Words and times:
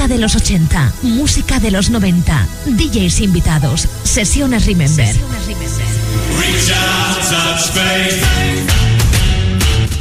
Música 0.00 0.14
de 0.14 0.22
los 0.22 0.34
80, 0.34 0.92
música 1.02 1.60
de 1.60 1.70
los 1.70 1.90
90, 1.90 2.48
DJs 2.64 3.20
invitados, 3.20 3.86
sesiones 4.02 4.64
Remember. 4.64 5.14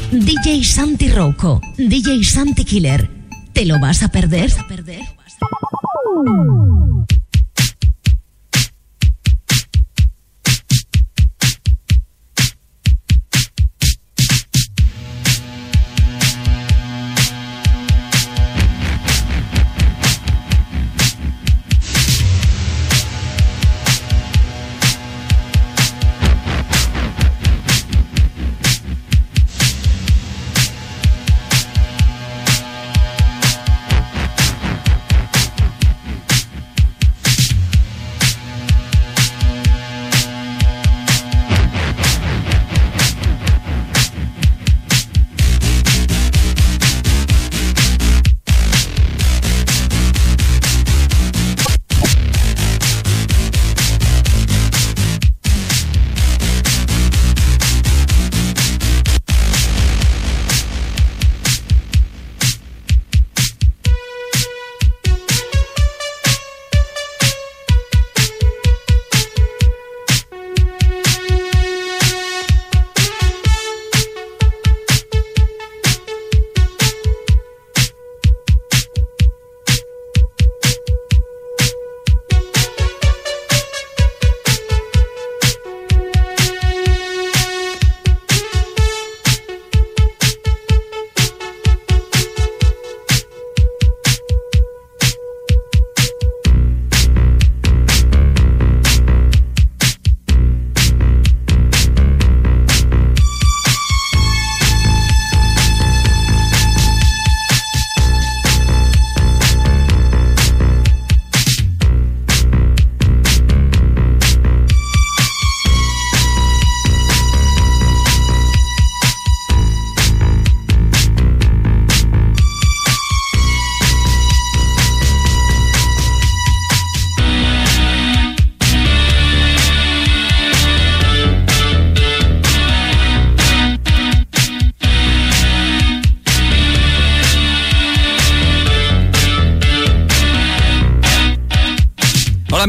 DJ 0.10 0.64
Santi 0.64 1.10
Rocco, 1.10 1.60
DJ 1.78 2.24
Santi 2.24 2.64
Killer. 2.64 3.12
¿Te 3.52 3.66
lo 3.66 3.78
vas 3.82 4.02
a 4.02 4.08
perder? 4.08 4.50
¿A 4.58 4.68
perder? 4.70 5.02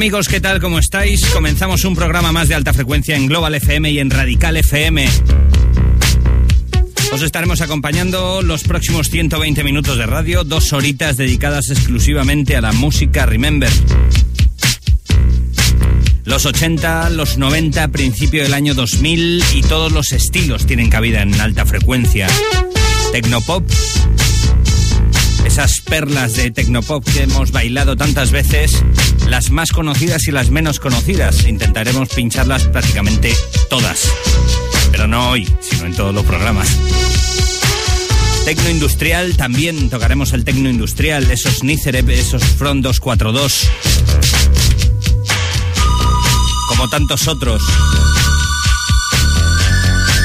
Amigos, 0.01 0.29
¿qué 0.29 0.41
tal? 0.41 0.61
¿Cómo 0.63 0.79
estáis? 0.79 1.27
Comenzamos 1.27 1.85
un 1.85 1.95
programa 1.95 2.33
más 2.33 2.49
de 2.49 2.55
alta 2.55 2.73
frecuencia 2.73 3.17
en 3.17 3.27
Global 3.27 3.55
FM 3.55 3.91
y 3.91 3.99
en 3.99 4.09
Radical 4.09 4.57
FM. 4.57 5.07
Os 7.13 7.21
estaremos 7.21 7.61
acompañando 7.61 8.41
los 8.41 8.63
próximos 8.63 9.11
120 9.11 9.63
minutos 9.63 9.99
de 9.99 10.07
radio, 10.07 10.43
dos 10.43 10.73
horitas 10.73 11.19
dedicadas 11.19 11.69
exclusivamente 11.69 12.57
a 12.57 12.63
la 12.63 12.73
música 12.73 13.27
Remember. 13.27 13.69
Los 16.25 16.47
80, 16.47 17.11
los 17.11 17.37
90, 17.37 17.89
principio 17.89 18.43
del 18.43 18.55
año 18.55 18.73
2000 18.73 19.45
y 19.53 19.61
todos 19.61 19.93
los 19.93 20.13
estilos 20.13 20.65
tienen 20.65 20.89
cabida 20.89 21.21
en 21.21 21.39
alta 21.39 21.67
frecuencia. 21.67 22.27
Tecnopop, 23.13 23.71
esas 25.45 25.81
perlas 25.81 26.37
de 26.37 26.51
Tecnopop 26.51 27.05
que 27.05 27.25
hemos 27.25 27.53
bailado 27.53 27.97
tantas 27.97 28.31
veces, 28.31 28.83
las 29.31 29.53
más 29.53 29.71
conocidas 29.71 30.27
y 30.27 30.33
las 30.33 30.51
menos 30.51 30.81
conocidas. 30.81 31.45
Intentaremos 31.47 32.09
pincharlas 32.09 32.65
prácticamente 32.65 33.33
todas. 33.69 34.11
Pero 34.91 35.07
no 35.07 35.31
hoy, 35.31 35.49
sino 35.61 35.87
en 35.87 35.95
todos 35.95 36.13
los 36.13 36.25
programas. 36.25 36.69
Tecno 38.45 38.69
industrial, 38.69 39.37
también 39.37 39.89
tocaremos 39.89 40.33
el 40.33 40.45
tecno 40.45 40.69
industrial, 40.69 41.31
esos 41.31 41.63
Nicerep, 41.63 42.09
esos 42.09 42.43
Front 42.43 42.83
242. 42.83 43.71
Como 46.69 46.89
tantos 46.89 47.29
otros. 47.29 47.63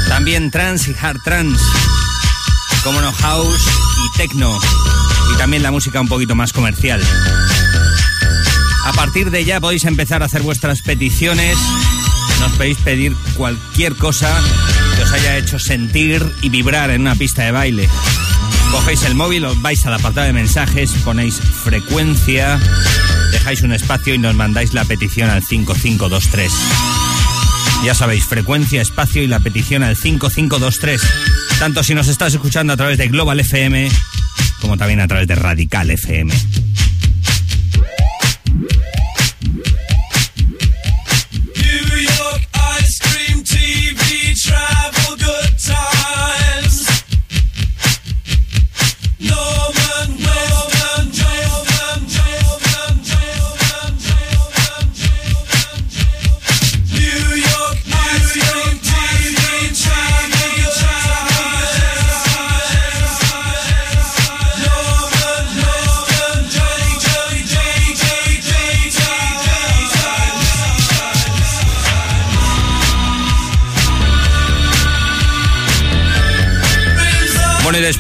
También 0.10 0.50
trans 0.50 0.88
y 0.88 0.96
hard 1.00 1.20
trans. 1.24 1.60
Como 2.84 3.00
no 3.02 3.12
house 3.12 3.62
y 4.04 4.18
techno 4.18 4.60
y 5.34 5.38
también 5.38 5.62
la 5.62 5.72
música 5.72 6.02
un 6.02 6.08
poquito 6.08 6.34
más 6.34 6.54
comercial. 6.54 7.02
A 8.96 8.98
partir 8.98 9.30
de 9.30 9.44
ya 9.44 9.60
podéis 9.60 9.84
empezar 9.84 10.24
a 10.24 10.28
hacer 10.28 10.42
vuestras 10.42 10.82
peticiones. 10.82 11.58
Nos 12.40 12.54
podéis 12.54 12.78
pedir 12.78 13.14
cualquier 13.36 13.94
cosa 13.96 14.34
que 14.96 15.04
os 15.04 15.12
haya 15.12 15.38
hecho 15.38 15.60
sentir 15.60 16.26
y 16.42 16.48
vibrar 16.48 16.90
en 16.92 17.02
una 17.02 17.14
pista 17.14 17.44
de 17.44 17.52
baile. 17.52 17.90
Cogéis 18.72 19.04
el 19.04 19.14
móvil, 19.14 19.44
os 19.44 19.62
vais 19.62 19.86
al 19.86 19.96
apartado 19.96 20.28
de 20.28 20.32
mensajes, 20.34 20.92
ponéis 21.04 21.36
frecuencia, 21.36 22.58
dejáis 23.34 23.64
un 23.64 23.74
espacio 23.74 24.14
y 24.14 24.18
nos 24.18 24.34
mandáis 24.34 24.74
la 24.74 24.86
petición 24.86 25.30
al 25.30 25.44
5523. 25.44 26.52
Ya 27.84 27.94
sabéis, 27.94 28.24
frecuencia, 28.24 28.82
espacio 28.82 29.22
y 29.22 29.28
la 29.28 29.40
petición 29.40 29.84
al 29.84 29.98
5523. 29.98 31.02
Tanto 31.60 31.84
si 31.84 31.94
nos 31.94 32.08
estás 32.08 32.34
escuchando 32.34 32.72
a 32.72 32.78
través 32.78 32.98
de 32.98 33.10
Global 33.10 33.42
FM 33.42 33.90
como 34.62 34.78
también 34.78 35.02
a 35.02 35.08
través 35.08 35.28
de 35.28 35.36
Radical 35.36 35.92
FM. 35.92 36.34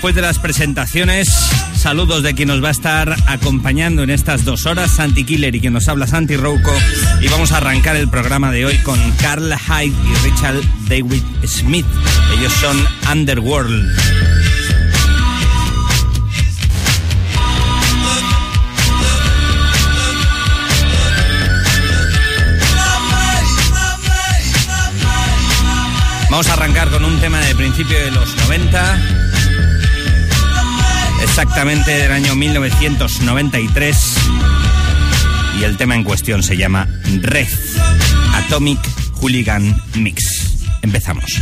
después 0.05 0.15
de 0.17 0.21
las 0.21 0.37
presentaciones, 0.37 1.27
saludos 1.75 2.21
de 2.21 2.35
quien 2.35 2.49
nos 2.49 2.63
va 2.63 2.67
a 2.67 2.71
estar 2.71 3.15
acompañando 3.25 4.03
en 4.03 4.11
estas 4.11 4.45
dos 4.45 4.67
horas, 4.67 4.91
Santi 4.91 5.23
Killer 5.23 5.55
y 5.55 5.59
quien 5.59 5.73
nos 5.73 5.87
habla 5.87 6.05
Santi 6.05 6.37
Rouco. 6.37 6.71
Y 7.21 7.27
vamos 7.27 7.51
a 7.51 7.57
arrancar 7.57 7.95
el 7.95 8.07
programa 8.07 8.51
de 8.51 8.67
hoy 8.67 8.77
con 8.83 8.99
Carl 9.13 9.51
Hyde 9.51 9.95
y 9.95 10.29
Richard 10.29 10.61
David 10.87 11.23
Smith. 11.47 11.87
Ellos 12.37 12.53
son 12.53 12.77
Underworld. 13.11 13.97
Vamos 26.29 26.47
a 26.49 26.53
arrancar 26.53 26.89
con 26.89 27.03
un 27.05 27.19
tema 27.19 27.39
de 27.39 27.55
principio 27.55 27.97
de 27.97 28.11
los 28.11 28.35
90 28.37 29.14
exactamente 31.37 31.91
del 31.91 32.13
año 32.13 32.33
1993, 32.33 34.15
y 35.59 35.65
el 35.65 35.75
tema 35.75 35.93
en 35.93 36.05
cuestión 36.05 36.41
se 36.41 36.55
llama 36.55 36.87
Red 37.23 37.49
Atomic 38.35 38.79
Hooligan 39.19 39.75
Mix. 39.95 40.55
Empezamos. 40.81 41.37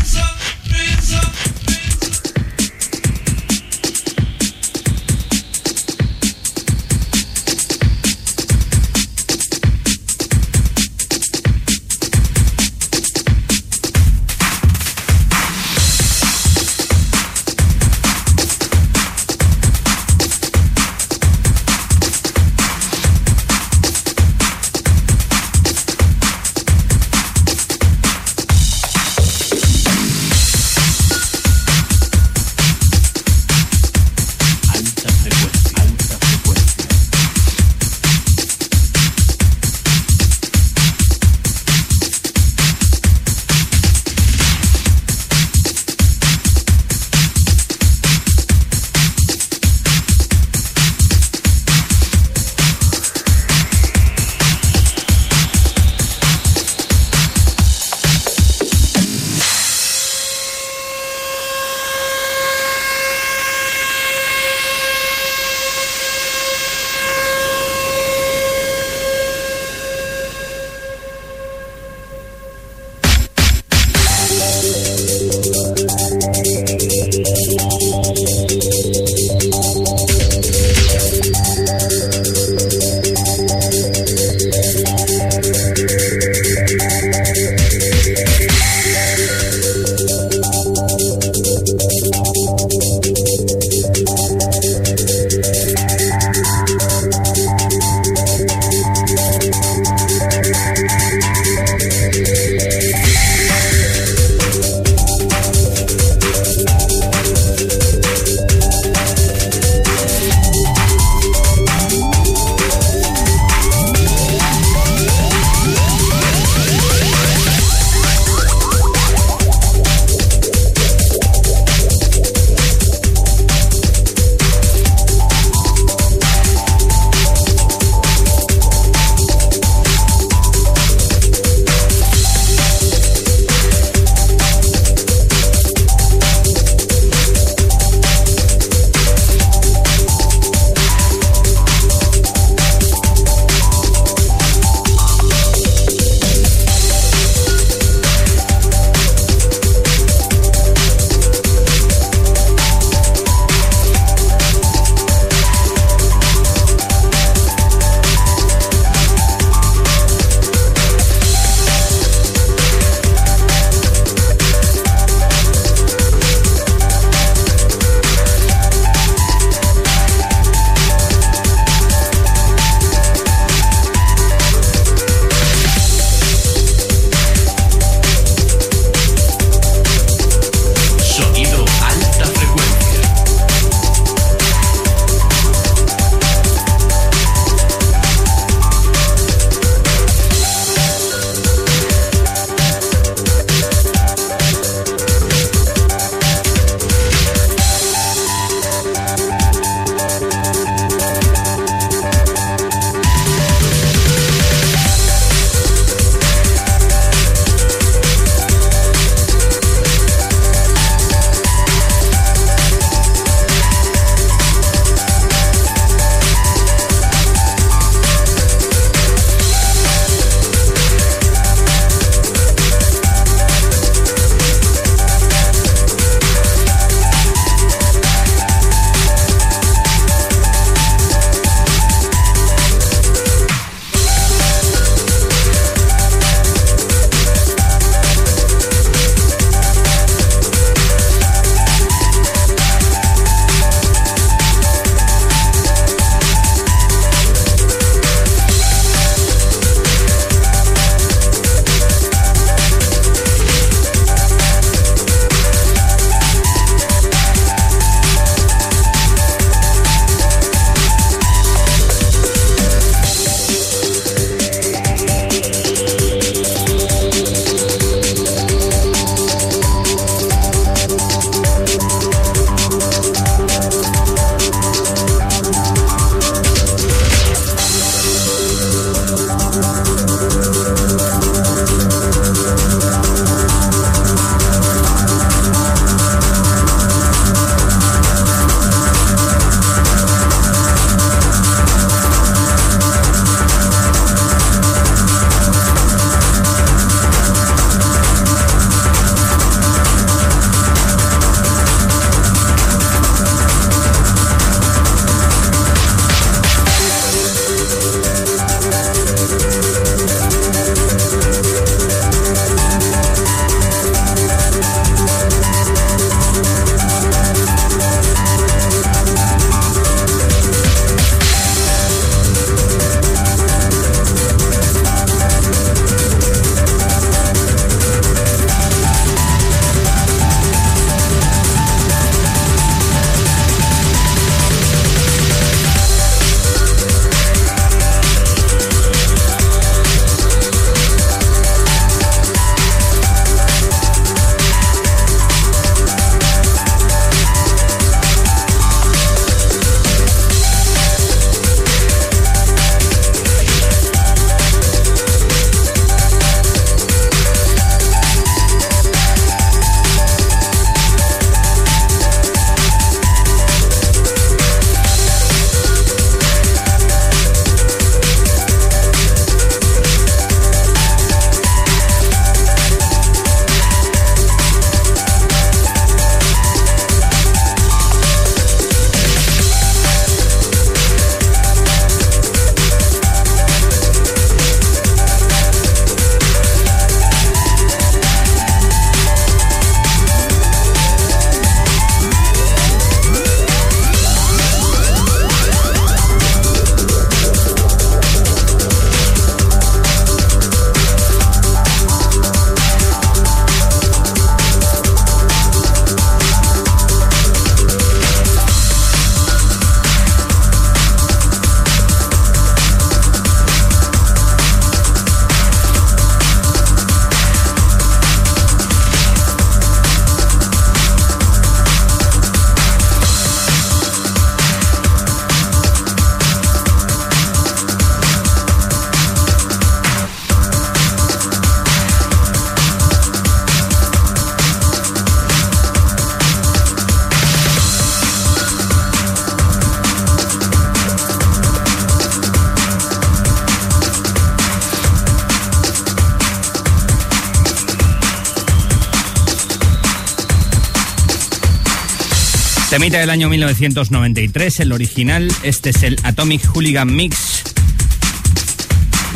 Del 453.00 453.10
año 453.10 453.28
1993, 453.28 454.60
el 454.60 454.72
original. 454.72 455.30
Este 455.42 455.72
es 455.72 455.82
el 455.82 455.98
Atomic 456.04 456.46
Hooligan 456.46 456.96
Mix. 456.96 457.42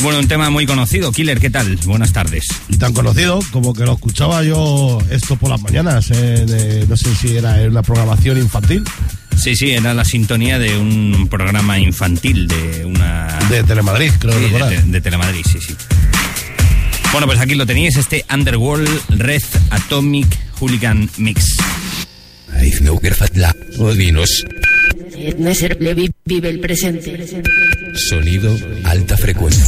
Bueno, 0.02 0.18
un 0.18 0.28
tema 0.28 0.50
muy 0.50 0.66
conocido. 0.66 1.12
Killer, 1.12 1.40
¿qué 1.40 1.52
tal? 1.52 1.78
Buenas 1.86 2.12
tardes. 2.12 2.48
Y 2.70 2.78
tan 2.78 2.92
conocido 2.92 3.40
como 3.52 3.76
que 3.76 3.86
lo 3.86 3.94
escuchaba 3.94 4.44
yo 4.44 4.98
esto 5.12 5.36
por 5.36 5.52
las 5.52 5.62
mañanas. 5.62 6.10
Eh, 6.12 6.86
no 6.90 6.98
sé 6.98 7.14
si 7.16 7.38
era 7.38 7.62
en 7.62 7.70
una 7.70 7.84
programación 7.84 8.40
infantil. 8.40 8.84
Sí, 9.38 9.56
sí, 9.56 9.70
era 9.70 9.94
la 9.94 10.04
sintonía 10.04 10.58
de 10.58 10.76
un 10.76 11.28
programa 11.30 11.78
infantil 11.78 12.48
de 12.48 12.84
una... 12.84 13.38
De 13.50 13.64
Telemadrid, 13.64 14.12
creo 14.18 14.34
sí, 14.40 14.54
de, 14.54 14.82
de, 14.82 15.02
Telemadrid, 15.02 15.46
sí, 15.46 15.60
sí. 15.62 15.76
Bueno, 17.12 17.28
pues 17.28 17.40
aquí 17.40 17.54
lo 17.54 17.68
tenéis, 17.68 17.96
este 17.96 18.26
Underworld 18.34 18.90
Red 19.10 19.44
Atomic 19.70 20.28
Hooligan 20.60 21.10
Mix. 21.18 21.57
Vive 26.26 26.50
el 26.50 26.60
presente. 26.60 27.18
Sonido 27.96 28.56
alta 28.84 29.18
frecuencia. 29.18 29.66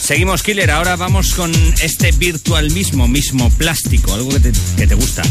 Seguimos, 0.00 0.42
Killer. 0.42 0.70
Ahora 0.70 0.96
vamos 0.96 1.34
con 1.34 1.52
este 1.82 2.12
virtual 2.12 2.70
mismo, 2.70 3.08
mismo 3.08 3.50
plástico, 3.50 4.12
algo 4.14 4.28
que 4.30 4.40
te, 4.40 4.52
que 4.76 4.86
te 4.86 4.94
gusta. 4.94 5.22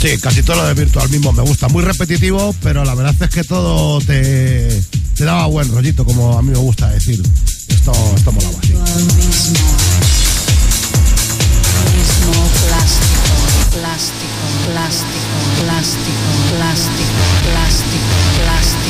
Sí, 0.00 0.18
casi 0.18 0.42
todo 0.42 0.56
lo 0.56 0.66
de 0.66 0.74
virtual 0.74 1.08
mismo 1.08 1.32
me 1.32 1.42
gusta. 1.42 1.68
Muy 1.68 1.82
repetitivo, 1.82 2.54
pero 2.62 2.84
la 2.84 2.94
verdad 2.94 3.14
es 3.18 3.30
que 3.30 3.44
todo 3.44 4.00
te, 4.00 4.82
daba 5.18 5.46
buen 5.46 5.72
rollito, 5.72 6.04
como 6.04 6.38
a 6.38 6.42
mí 6.42 6.50
me 6.50 6.58
gusta 6.58 6.90
decir. 6.90 7.22
Esto, 7.68 7.92
esto 8.16 8.32
molaba 8.32 8.58
así. 8.62 8.74
plástico, 13.76 14.36
plástico, 14.72 15.36
plástico, 15.62 16.28
plástico, 16.52 17.22
plástico, 17.44 18.14
plástico. 18.42 18.85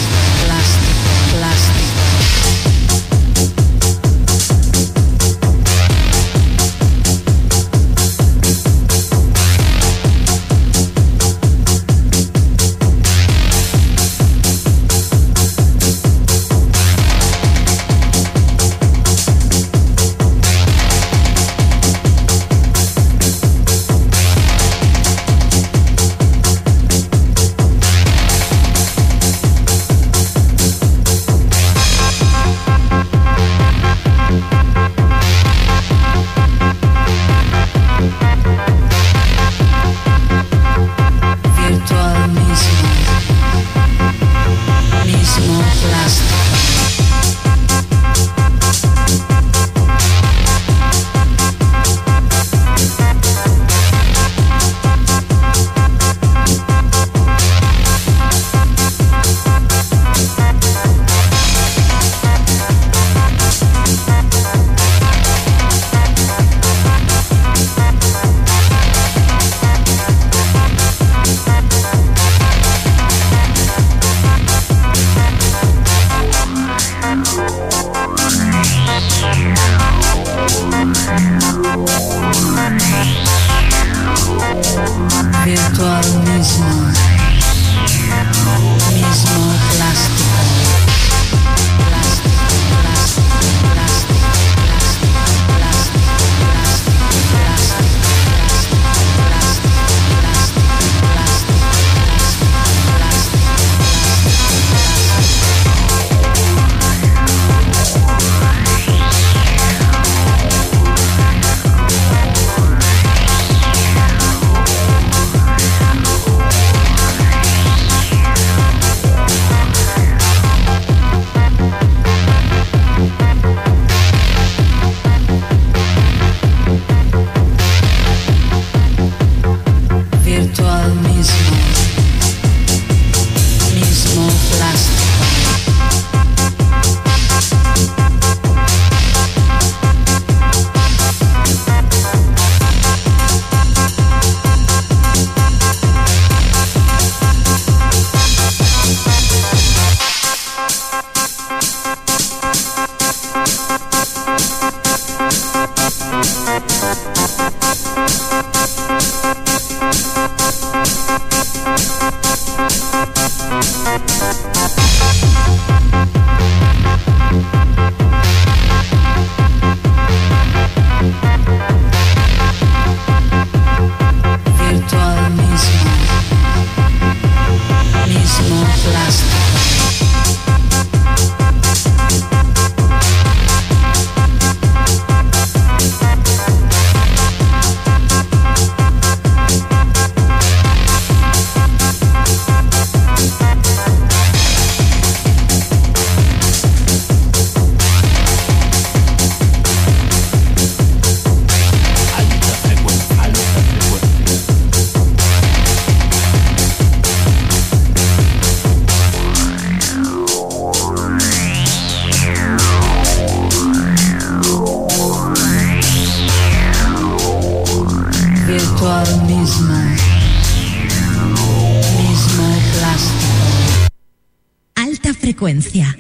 Frecuencia. 225.37 225.99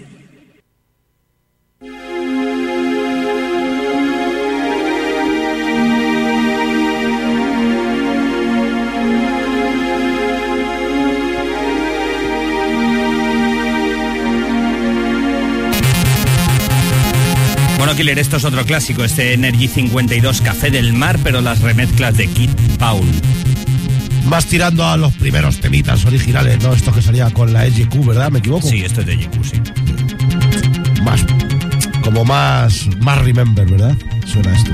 Bueno, 17.76 17.94
Killer, 17.94 18.18
esto 18.18 18.38
es 18.38 18.44
otro 18.44 18.64
clásico, 18.64 19.04
este 19.04 19.34
Energy 19.34 19.68
52 19.68 20.40
Café 20.40 20.70
del 20.70 20.94
Mar, 20.94 21.18
pero 21.22 21.42
las 21.42 21.60
remezclas 21.60 22.16
de 22.16 22.26
Kid 22.28 22.50
Paul. 22.78 23.04
Más 24.28 24.46
tirando 24.46 24.84
a 24.84 24.96
los 24.96 25.12
primeros 25.14 25.60
temitas 25.60 26.04
originales, 26.04 26.62
¿no? 26.62 26.72
Esto 26.72 26.92
que 26.92 27.00
salía 27.00 27.30
con 27.30 27.52
la 27.52 27.64
EGQ, 27.66 28.06
¿verdad? 28.06 28.30
¿Me 28.30 28.40
equivoco? 28.40 28.68
Sí, 28.68 28.82
esto 28.84 29.00
es 29.00 29.06
de 29.06 29.16
GQ, 29.16 29.44
sí. 29.44 29.60
Más. 31.02 31.24
Como 32.02 32.24
más. 32.24 32.88
Más 33.00 33.18
remember, 33.18 33.66
¿verdad? 33.66 33.96
Suena 34.26 34.54
esto. 34.54 34.72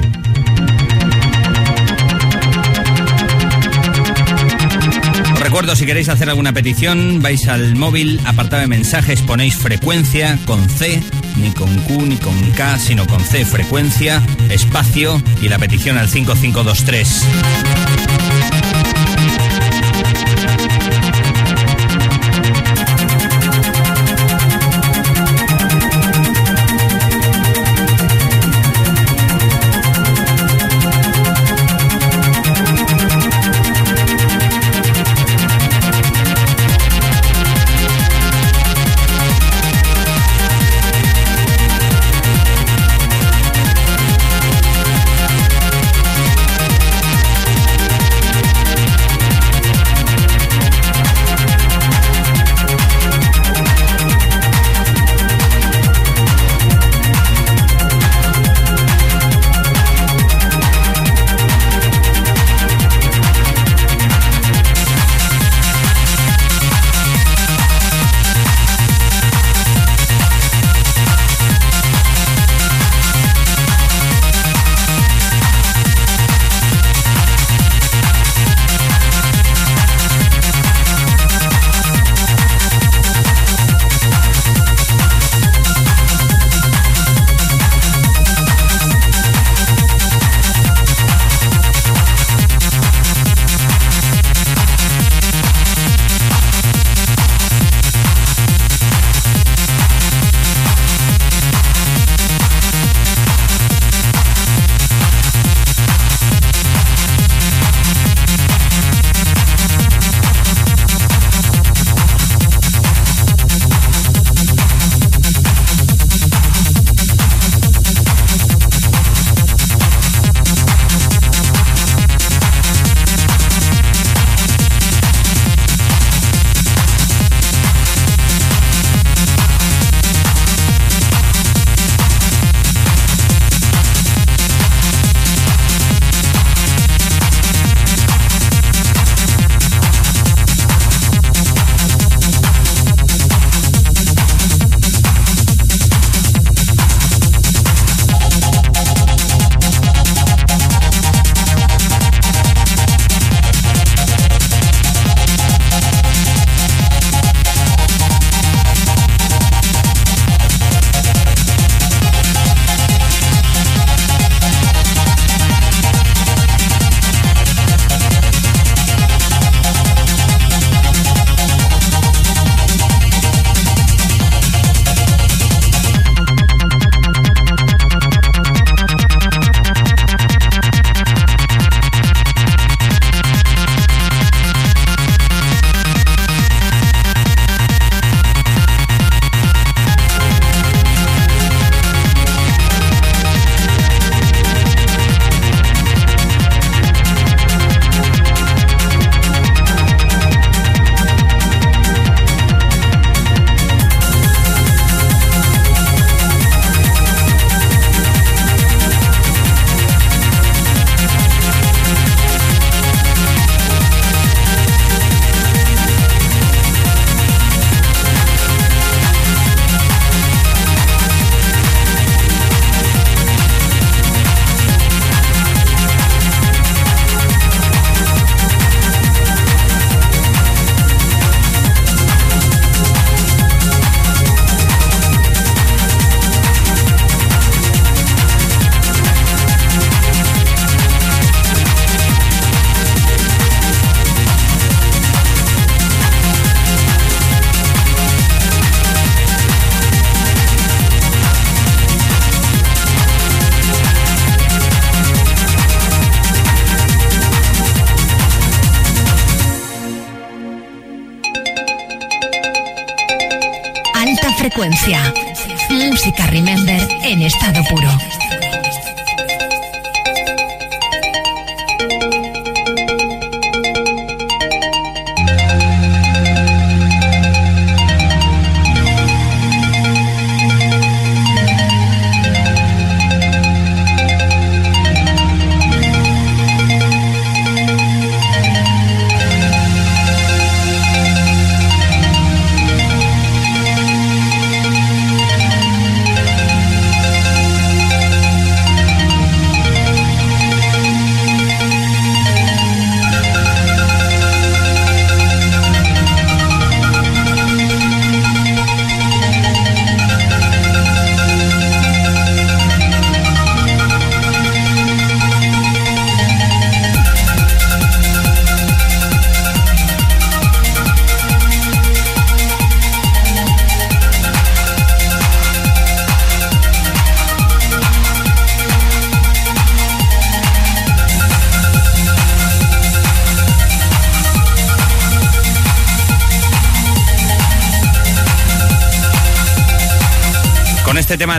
Recuerdo, 5.40 5.76
si 5.76 5.84
queréis 5.84 6.08
hacer 6.08 6.30
alguna 6.30 6.54
petición, 6.54 7.20
vais 7.20 7.46
al 7.46 7.76
móvil, 7.76 8.18
apartado 8.24 8.62
de 8.62 8.68
mensajes, 8.68 9.20
ponéis 9.20 9.56
frecuencia 9.56 10.38
con 10.46 10.66
C, 10.70 11.02
ni 11.36 11.50
con 11.50 11.68
Q 11.80 12.06
ni 12.06 12.16
con 12.16 12.34
K, 12.52 12.78
sino 12.78 13.06
con 13.06 13.22
C, 13.22 13.44
frecuencia, 13.44 14.22
espacio 14.48 15.22
y 15.42 15.50
la 15.50 15.58
petición 15.58 15.98
al 15.98 16.08
5523. 16.08 18.61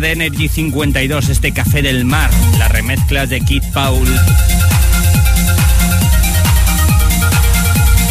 De 0.02 0.12
Energy 0.12 0.48
52, 0.48 1.30
este 1.30 1.52
café 1.52 1.82
del 1.82 2.04
mar, 2.04 2.30
las 2.58 2.72
remezclas 2.72 3.30
de 3.30 3.42
Kid 3.42 3.64
Paul. 3.74 4.08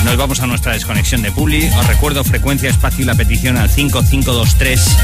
Nos 0.05 0.17
vamos 0.17 0.41
a 0.41 0.47
nuestra 0.47 0.75
desconexión 0.75 1.23
de 1.23 1.33
Publi. 1.33 1.69
Os 1.77 1.87
recuerdo 1.89 2.23
frecuencia, 2.23 2.71
espacio 2.71 3.03
y 3.03 3.07
la 3.07 3.15
petición 3.15 3.57
al 3.57 3.69
5523. 3.69 4.97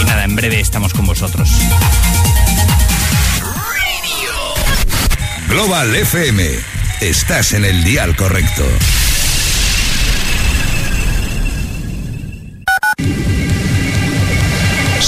Y 0.00 0.04
nada, 0.04 0.24
en 0.24 0.36
breve 0.36 0.60
estamos 0.60 0.92
con 0.92 1.06
vosotros. 1.06 1.50
Global 5.48 5.94
FM. 5.94 6.44
Estás 7.00 7.54
en 7.54 7.64
el 7.64 7.82
dial 7.84 8.14
correcto. 8.14 8.64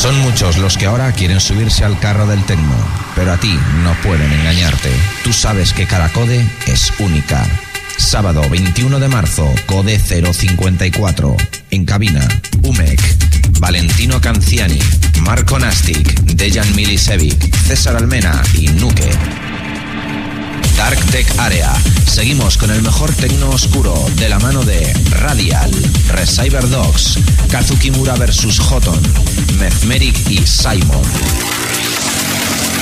Son 0.05 0.21
muchos 0.21 0.59
los 0.59 0.77
que 0.77 0.85
ahora 0.85 1.11
quieren 1.13 1.41
subirse 1.41 1.83
al 1.83 1.99
carro 1.99 2.27
del 2.27 2.45
tecno, 2.45 2.77
pero 3.15 3.33
a 3.33 3.39
ti 3.39 3.59
no 3.83 3.95
pueden 4.03 4.31
engañarte. 4.31 4.91
Tú 5.23 5.33
sabes 5.33 5.73
que 5.73 5.87
cada 5.87 6.11
code 6.13 6.47
es 6.67 6.93
única. 6.99 7.43
Sábado 7.97 8.43
21 8.51 9.01
de 9.01 9.09
marzo, 9.09 9.51
Code 9.65 9.99
054. 9.99 11.35
En 11.71 11.87
cabina, 11.87 12.21
Umec, 12.65 13.01
Valentino 13.61 14.21
Canciani, 14.21 14.79
Marco 15.23 15.59
Nastic, 15.59 16.07
Dejan 16.35 16.77
Milisevic, 16.77 17.57
César 17.67 17.97
Almena 17.97 18.43
y 18.53 18.69
Nuke. 18.69 19.11
Dark 20.77 20.99
Tech 21.07 21.27
Area. 21.39 21.73
Seguimos 22.07 22.59
con 22.59 22.71
el 22.71 22.83
mejor 22.83 23.13
tecno 23.13 23.51
oscuro 23.51 23.95
de 24.17 24.29
la 24.29 24.39
mano 24.39 24.65
de 24.65 24.93
Radial, 25.11 25.71
Recyber 26.09 26.69
Dogs, 26.69 27.19
Kazuki 27.51 27.91
Mura 27.91 28.15
vs 28.15 28.61
Hoton, 28.61 29.01
Mesmeric 29.53 30.31
y 30.31 30.47
Simon. 30.47 31.03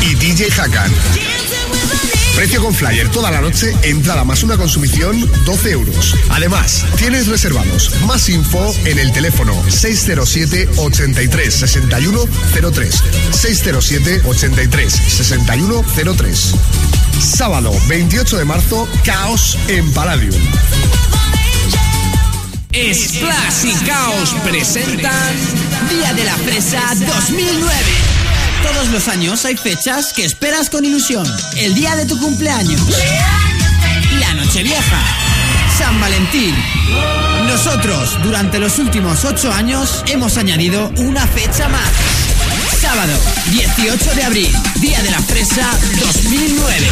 y 0.00 0.14
DJ 0.14 0.48
Hakan. 0.52 0.92
Precio 2.36 2.62
con 2.62 2.74
flyer 2.74 3.08
toda 3.10 3.30
la 3.30 3.40
noche, 3.40 3.76
entrada 3.82 4.24
más 4.24 4.42
una 4.42 4.56
consumición, 4.56 5.28
12 5.44 5.70
euros. 5.70 6.16
Además, 6.30 6.84
tienes 6.96 7.26
reservados 7.28 7.90
más 8.06 8.28
info 8.28 8.74
en 8.84 8.98
el 8.98 9.12
teléfono 9.12 9.54
607 9.68 10.68
83 10.78 11.54
61 11.54 12.24
03. 12.72 13.02
607 13.32 14.22
83 14.24 14.92
61 14.92 15.84
03. 16.16 16.54
Sábado 17.20 17.72
28 17.88 18.38
de 18.38 18.44
marzo, 18.44 18.88
caos 19.04 19.58
en 19.68 19.92
Palladium. 19.92 20.40
Splash 22.74 23.66
y 23.66 23.74
Caos 23.84 24.34
presentan 24.44 25.36
Día 25.90 26.14
de 26.14 26.24
la 26.24 26.34
Fresa 26.36 26.80
2009. 27.06 27.70
Todos 28.62 28.88
los 28.88 29.08
años 29.08 29.44
hay 29.44 29.58
fechas 29.58 30.14
que 30.14 30.24
esperas 30.24 30.70
con 30.70 30.82
ilusión. 30.82 31.26
El 31.58 31.74
día 31.74 31.94
de 31.96 32.06
tu 32.06 32.18
cumpleaños. 32.18 32.80
La 34.18 34.32
Nochevieja. 34.32 35.02
San 35.76 36.00
Valentín. 36.00 36.54
Nosotros, 37.46 38.18
durante 38.22 38.58
los 38.58 38.78
últimos 38.78 39.22
ocho 39.26 39.52
años, 39.52 40.02
hemos 40.06 40.38
añadido 40.38 40.90
una 40.96 41.26
fecha 41.26 41.68
más. 41.68 41.90
Sábado, 42.80 43.12
18 43.50 44.14
de 44.14 44.22
abril, 44.22 44.56
Día 44.76 45.02
de 45.02 45.10
la 45.10 45.20
Fresa 45.20 45.70
2009. 46.00 46.88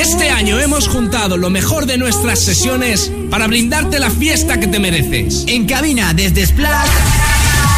Este 0.00 0.30
año 0.30 0.58
hemos 0.58 0.88
juntado 0.88 1.36
lo 1.36 1.50
mejor 1.50 1.84
de 1.84 1.98
nuestras 1.98 2.38
sesiones 2.38 3.12
para 3.30 3.46
brindarte 3.46 3.98
la 3.98 4.08
fiesta 4.08 4.58
que 4.58 4.66
te 4.66 4.78
mereces. 4.78 5.44
En 5.46 5.66
cabina 5.66 6.14
desde 6.14 6.46
Splash, 6.46 6.88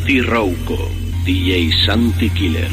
Santi 0.08 0.22
DJ 1.26 1.70
Santi 1.86 2.30
Killer. 2.30 2.70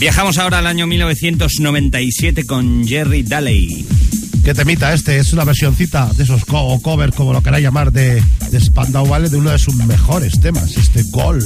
Viajamos 0.00 0.38
ahora 0.38 0.60
al 0.60 0.66
año 0.66 0.86
1997 0.86 2.46
con 2.46 2.86
Jerry 2.86 3.24
Daley. 3.24 3.84
¿Qué 4.42 4.54
temita 4.54 4.94
este? 4.94 5.18
Es 5.18 5.34
una 5.34 5.44
versioncita 5.44 6.10
de 6.16 6.24
esos 6.24 6.46
co 6.46 6.80
cover, 6.80 7.12
como 7.12 7.34
lo 7.34 7.42
queráis 7.42 7.62
llamar, 7.64 7.92
de 7.92 8.22
de 8.50 8.60
Spandau 8.60 9.06
Ballet, 9.06 9.30
de 9.30 9.36
uno 9.36 9.50
de 9.50 9.58
sus 9.58 9.74
mejores 9.74 10.40
temas, 10.40 10.76
este 10.76 11.02
Gol. 11.10 11.38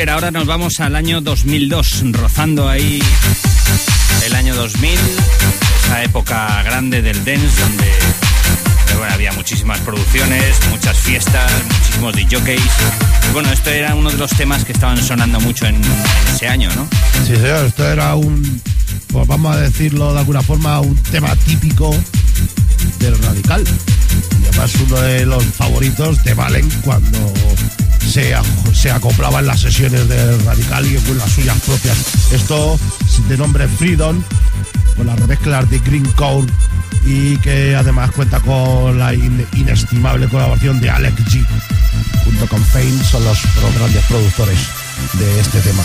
Killer, 0.00 0.10
ahora 0.14 0.30
nos 0.30 0.46
vamos 0.46 0.80
al 0.80 0.96
año 0.96 1.20
2002, 1.20 2.04
rozando 2.12 2.66
ahí 2.70 3.02
el 4.24 4.34
año 4.34 4.54
2000, 4.54 4.98
esa 5.84 6.02
época 6.04 6.62
grande 6.62 7.02
del 7.02 7.22
dance 7.22 7.60
donde 7.60 7.92
bueno, 8.96 9.12
había 9.12 9.30
muchísimas 9.32 9.78
producciones, 9.80 10.56
muchas 10.70 10.96
fiestas, 10.96 11.52
muchísimos 11.64 12.14
DJs. 12.14 13.32
Bueno, 13.34 13.52
esto 13.52 13.68
era 13.68 13.94
uno 13.94 14.10
de 14.10 14.16
los 14.16 14.30
temas 14.30 14.64
que 14.64 14.72
estaban 14.72 14.96
sonando 15.02 15.38
mucho 15.40 15.66
en, 15.66 15.74
en 15.74 16.34
ese 16.34 16.48
año, 16.48 16.70
¿no? 16.76 16.88
Sí, 17.26 17.36
señor, 17.36 17.66
esto 17.66 17.86
era 17.86 18.14
un, 18.14 18.62
pues 19.08 19.26
vamos 19.26 19.54
a 19.54 19.60
decirlo 19.60 20.14
de 20.14 20.20
alguna 20.20 20.40
forma, 20.40 20.80
un 20.80 20.96
tema 20.96 21.36
típico 21.36 21.94
del 23.00 23.18
radical. 23.22 23.64
Y 24.40 24.48
además 24.48 24.72
uno 24.76 24.98
de 24.98 25.26
los 25.26 25.44
favoritos 25.44 26.24
de 26.24 26.32
Valen 26.32 26.70
cuando 26.82 27.34
se, 28.06 28.34
se 28.72 28.90
en 29.40 29.46
las 29.46 29.60
sesiones 29.60 30.08
del 30.08 30.44
radical 30.44 30.86
y 30.86 30.96
con 30.96 31.18
las 31.18 31.30
suyas 31.30 31.58
propias. 31.60 31.96
Esto 32.32 32.78
de 33.28 33.36
nombre 33.36 33.68
Freedom, 33.68 34.22
con 34.96 35.06
las 35.06 35.18
remezclas 35.18 35.68
de 35.70 35.78
Green 35.80 36.04
Cone 36.12 36.50
y 37.04 37.36
que 37.38 37.74
además 37.76 38.10
cuenta 38.12 38.40
con 38.40 38.98
la 38.98 39.14
in- 39.14 39.46
inestimable 39.54 40.28
colaboración 40.28 40.80
de 40.80 40.90
Alex 40.90 41.16
G. 41.26 41.46
Junto 42.24 42.46
con 42.48 42.64
Fame 42.64 43.02
son 43.04 43.24
los 43.24 43.38
grandes 43.78 44.04
productores 44.06 44.58
de 45.14 45.40
este 45.40 45.60
tema. 45.60 45.82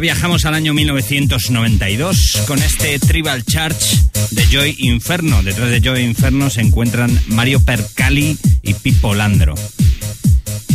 Viajamos 0.00 0.44
al 0.44 0.54
año 0.54 0.74
1992 0.74 2.42
con 2.46 2.58
este 2.58 2.98
Tribal 2.98 3.44
Charge 3.44 3.96
de 4.30 4.46
Joy 4.46 4.76
Inferno. 4.78 5.42
Detrás 5.42 5.70
de 5.70 5.80
Joy 5.80 6.02
Inferno 6.02 6.50
se 6.50 6.60
encuentran 6.60 7.18
Mario 7.28 7.60
Percali 7.60 8.36
y 8.62 8.74
Pipo 8.74 9.14
Landro. 9.14 9.54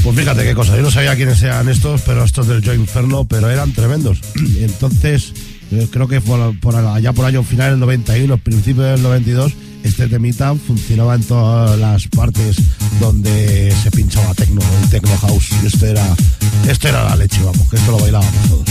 Pues 0.03 0.17
fíjate 0.17 0.43
qué 0.43 0.55
cosa, 0.55 0.76
yo 0.76 0.82
no 0.82 0.91
sabía 0.91 1.15
quiénes 1.15 1.41
eran 1.43 1.69
estos, 1.69 2.01
pero 2.01 2.24
estos 2.24 2.47
del 2.47 2.61
Joy 2.61 2.78
Inferno, 2.78 3.26
pero 3.26 3.49
eran 3.49 3.74
tremendos. 3.74 4.22
Entonces, 4.59 5.34
eh, 5.72 5.88
creo 5.91 6.07
que 6.07 6.19
por, 6.22 6.59
por 6.59 6.76
allá 6.76 7.13
por 7.13 7.26
año 7.26 7.43
final 7.43 7.72
del 7.72 7.80
91, 7.80 8.38
principio 8.38 8.84
del 8.84 9.03
92, 9.03 9.53
este 9.84 10.07
temita 10.07 10.55
funcionaba 10.55 11.15
en 11.15 11.23
todas 11.23 11.77
las 11.79 12.07
partes 12.07 12.57
donde 12.99 13.73
se 13.84 13.91
pinchaba 13.91 14.34
techno, 14.34 14.61
el 14.84 14.89
techno 14.89 15.17
house. 15.17 15.49
Y 15.63 15.67
esto 15.67 15.86
era, 15.86 16.05
esto 16.67 16.88
era 16.88 17.03
la 17.03 17.15
leche, 17.15 17.41
vamos, 17.43 17.67
que 17.69 17.75
esto 17.75 17.91
lo 17.91 17.99
bailábamos 17.99 18.49
todos. 18.49 18.65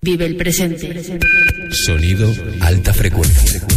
Vive 0.00 0.26
el 0.26 0.36
presente. 0.36 1.18
Sonido 1.70 2.32
alta 2.60 2.92
frecuencia. 2.92 3.71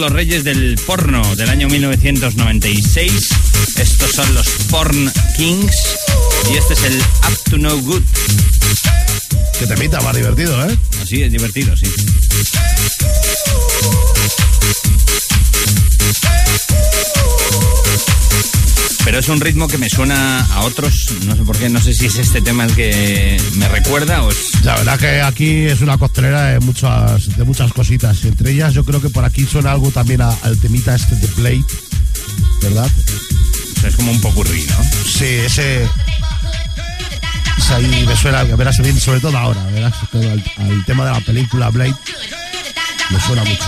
Los 0.00 0.12
reyes 0.12 0.44
del 0.44 0.80
porno 0.86 1.22
del 1.36 1.50
año 1.50 1.68
1996. 1.68 3.28
Estos 3.76 4.10
son 4.12 4.34
los 4.34 4.48
Porn 4.70 5.12
Kings. 5.36 5.76
Y 6.50 6.56
este 6.56 6.72
es 6.72 6.84
el 6.84 6.96
Up 6.98 7.50
to 7.50 7.58
No 7.58 7.76
Good. 7.76 8.02
Que 9.58 9.66
temita, 9.66 10.00
más 10.00 10.16
divertido, 10.16 10.66
¿eh? 10.66 10.78
Así 11.02 11.22
es 11.22 11.30
divertido, 11.30 11.76
sí. 11.76 11.86
Pero 19.04 19.18
es 19.18 19.28
un 19.28 19.40
ritmo 19.40 19.66
que 19.66 19.78
me 19.78 19.88
suena 19.88 20.44
a 20.52 20.60
otros, 20.60 21.06
no 21.24 21.34
sé 21.34 21.42
por 21.42 21.56
qué, 21.58 21.68
no 21.68 21.80
sé 21.80 21.94
si 21.94 22.06
es 22.06 22.16
este 22.16 22.40
tema 22.42 22.64
el 22.64 22.74
que 22.74 23.40
me 23.54 23.66
recuerda 23.68 24.22
o 24.22 24.30
es... 24.30 24.36
La 24.62 24.76
verdad 24.76 24.98
que 24.98 25.22
aquí 25.22 25.64
es 25.66 25.80
una 25.80 25.96
costelera 25.98 26.44
de 26.46 26.60
muchas, 26.60 27.34
de 27.36 27.44
muchas 27.44 27.72
cositas. 27.72 28.22
Entre 28.24 28.52
ellas 28.52 28.74
yo 28.74 28.84
creo 28.84 29.00
que 29.00 29.08
por 29.08 29.24
aquí 29.24 29.46
suena 29.46 29.72
algo 29.72 29.90
también 29.90 30.20
a- 30.20 30.36
al 30.42 30.58
temita 30.60 30.94
este 30.94 31.16
de 31.16 31.26
Blade, 31.28 31.64
¿verdad? 32.62 32.88
O 33.76 33.80
sea, 33.80 33.88
es 33.88 33.96
como 33.96 34.12
un 34.12 34.20
popurrí, 34.20 34.62
¿no? 34.68 34.76
Sí, 35.04 35.24
ese... 35.24 35.88
ese 37.58 37.74
ahí 37.74 38.04
me 38.06 38.16
suena, 38.16 38.44
verás 38.44 38.78
bien, 38.78 39.00
sobre 39.00 39.20
todo 39.20 39.36
ahora, 39.38 39.62
verás, 39.72 39.94
todo 40.12 40.30
al, 40.30 40.44
al 40.58 40.84
tema 40.84 41.06
de 41.06 41.12
la 41.12 41.20
película 41.20 41.70
Blade, 41.70 41.94
me 43.10 43.20
suena 43.20 43.42
mucho. 43.44 43.64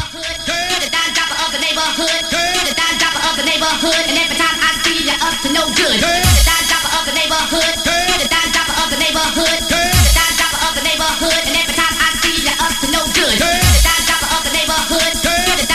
up 5.20 5.36
no 5.52 5.68
good. 5.76 5.98
You're 6.00 6.24
the 6.24 6.44
dime 6.48 6.66
dropper 6.70 6.92
of 6.96 7.04
the 7.04 7.12
neighborhood. 7.12 7.74
You're 7.84 8.20
the 8.22 8.28
dime 8.28 8.50
dropper 8.52 8.76
of 8.80 8.88
the 8.88 8.98
neighborhood. 8.98 9.58
You're 9.68 9.92
the 9.92 10.12
dime 10.16 10.36
dropper 10.40 10.60
of 10.64 10.72
the 10.78 10.84
neighborhood. 10.86 11.42
Every 11.52 11.76
time 11.76 11.96
I 12.00 12.08
see 12.22 12.36
you, 12.40 12.48
you're 12.48 12.60
up 12.62 12.74
to 12.80 12.88
no 12.88 13.02
good. 13.12 13.36
You're 13.36 13.60
the 13.60 13.82
dime 13.84 14.04
dropper 14.08 14.30
of 14.32 14.42
the 14.46 14.52
neighborhood. 14.56 15.71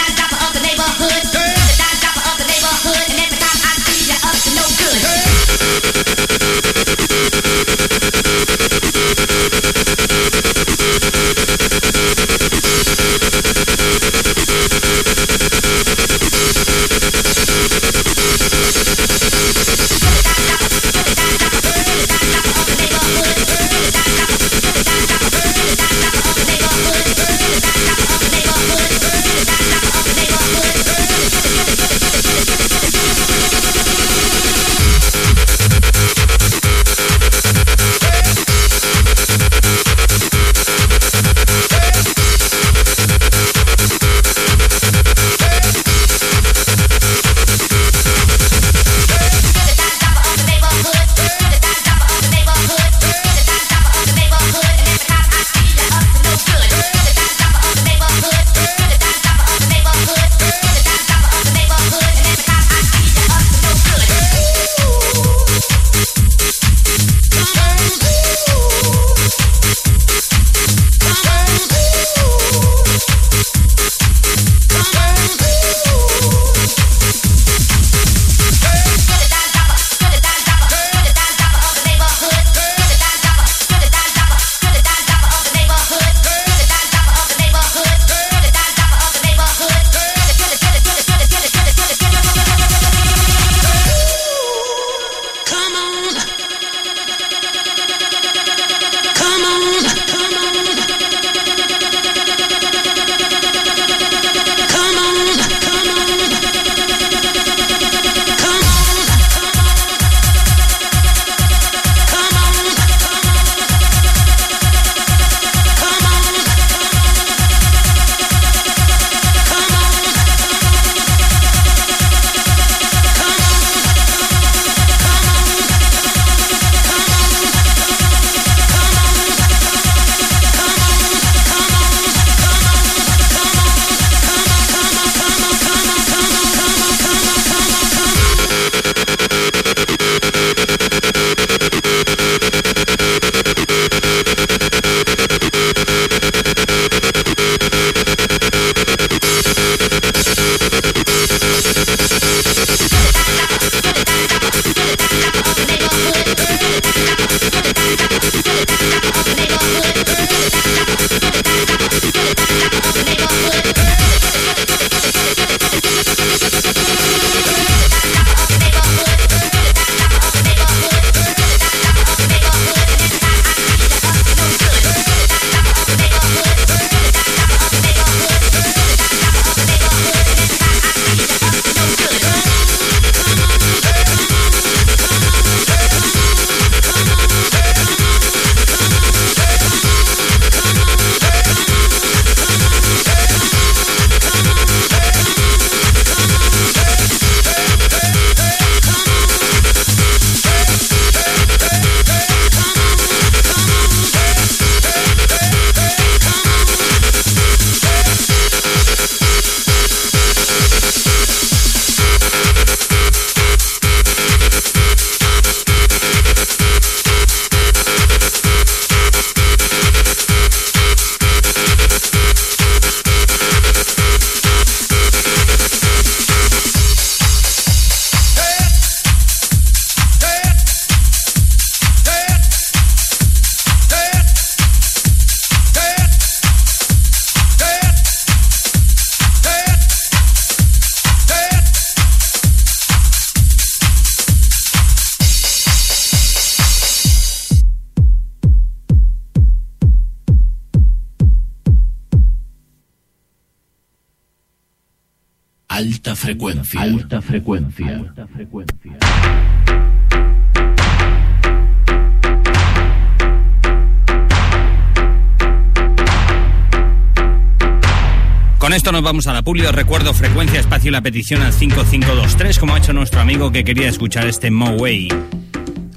Vamos 269.18 269.26
a 269.26 269.34
la 269.34 269.42
publi. 269.42 269.66
Os 269.66 269.74
recuerdo 269.74 270.14
frecuencia, 270.14 270.60
espacio 270.60 270.90
y 270.90 270.92
la 270.92 271.02
petición 271.02 271.42
al 271.42 271.52
5523, 271.52 272.60
como 272.60 272.76
ha 272.76 272.78
hecho 272.78 272.94
nuestro 272.94 273.20
amigo 273.20 273.52
que 273.52 273.64
quería 273.64 273.90
escuchar 273.90 274.28
este 274.28 274.52
Moway. 274.52 275.08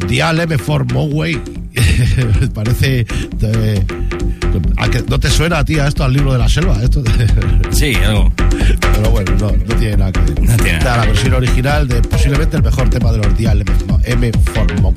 Dial 0.08 0.38
M4 0.40 0.90
Moway. 0.90 1.38
Parece. 2.54 3.04
de- 3.36 3.84
¿a 4.78 4.88
que 4.88 5.02
¿No 5.02 5.20
te 5.20 5.28
suena 5.28 5.58
a 5.58 5.64
ti 5.66 5.78
a 5.78 5.86
esto 5.86 6.02
al 6.02 6.14
libro 6.14 6.32
de 6.32 6.38
la 6.38 6.48
selva? 6.48 6.82
Esto 6.82 7.02
Sí, 7.70 7.94
algo. 7.96 8.32
Pero 8.80 9.10
bueno, 9.10 9.32
no, 9.38 9.50
no 9.50 9.74
tiene 9.76 9.98
nada 9.98 10.12
que 10.12 10.20
ver. 10.20 10.42
No 10.42 10.56
tiene 10.56 10.80
la 10.82 11.04
versión 11.04 11.34
original 11.34 11.86
de 11.88 12.00
posiblemente 12.00 12.56
el 12.56 12.62
mejor 12.62 12.88
tema 12.88 13.12
de 13.12 13.18
los 13.18 13.36
Dial 13.36 13.62
M4 13.66 14.80
Moway. 14.80 14.96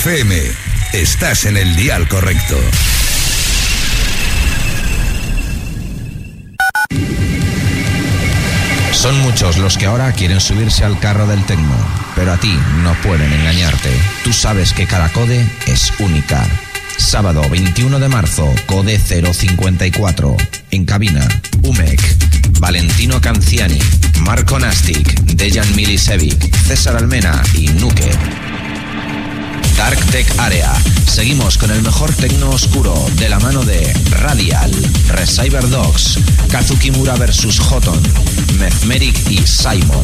FM. 0.00 0.34
Estás 0.94 1.44
en 1.44 1.58
el 1.58 1.76
dial 1.76 2.08
correcto. 2.08 2.56
Son 8.92 9.20
muchos 9.20 9.58
los 9.58 9.76
que 9.76 9.84
ahora 9.84 10.10
quieren 10.12 10.40
subirse 10.40 10.86
al 10.86 10.98
carro 11.00 11.26
del 11.26 11.44
tecno, 11.44 11.74
pero 12.16 12.32
a 12.32 12.38
ti 12.38 12.58
no 12.82 12.94
pueden 13.02 13.30
engañarte. 13.30 13.90
Tú 14.24 14.32
sabes 14.32 14.72
que 14.72 14.86
cada 14.86 15.10
code 15.10 15.46
es 15.66 15.92
única. 15.98 16.48
Sábado 16.96 17.42
21 17.50 17.98
de 17.98 18.08
marzo, 18.08 18.50
code 18.64 18.98
054. 18.98 20.34
En 20.70 20.86
cabina, 20.86 21.28
Umec, 21.62 22.00
Valentino 22.58 23.20
Canciani, 23.20 23.78
Marco 24.20 24.58
Nastic, 24.58 25.06
Dejan 25.24 25.76
Milisevic, 25.76 26.56
César 26.56 26.96
Almena 26.96 27.42
y 27.52 27.68
Nuke. 27.68 28.49
Dark 29.80 30.04
Tech 30.10 30.30
Area. 30.38 30.70
Seguimos 31.06 31.56
con 31.56 31.70
el 31.70 31.80
mejor 31.80 32.12
tecno 32.12 32.50
oscuro 32.50 32.94
de 33.16 33.30
la 33.30 33.38
mano 33.38 33.64
de 33.64 33.90
Radial, 34.10 34.70
Recyber 35.08 35.66
Dogs, 35.70 36.18
Kazukimura 36.50 37.14
vs 37.14 37.58
Hoton, 37.60 37.98
Mesmeric 38.58 39.16
y 39.30 39.38
Simon. 39.46 40.02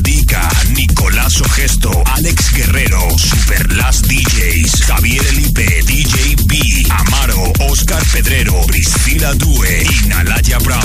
Nicolás 0.74 1.42
Ogesto, 1.42 1.92
Alex 2.06 2.52
Guerrero, 2.54 3.08
Super 3.18 3.72
Last 3.74 4.06
DJs, 4.06 4.84
Javier 4.86 5.26
Elipe, 5.28 5.84
DJ 5.84 6.36
B, 6.46 6.58
Amaro, 6.90 7.52
Oscar 7.60 8.04
Pedrero, 8.12 8.66
Priscila 8.68 9.34
Due 9.34 9.84
y 9.84 10.08
Nalaya 10.08 10.58
Brown. 10.60 10.84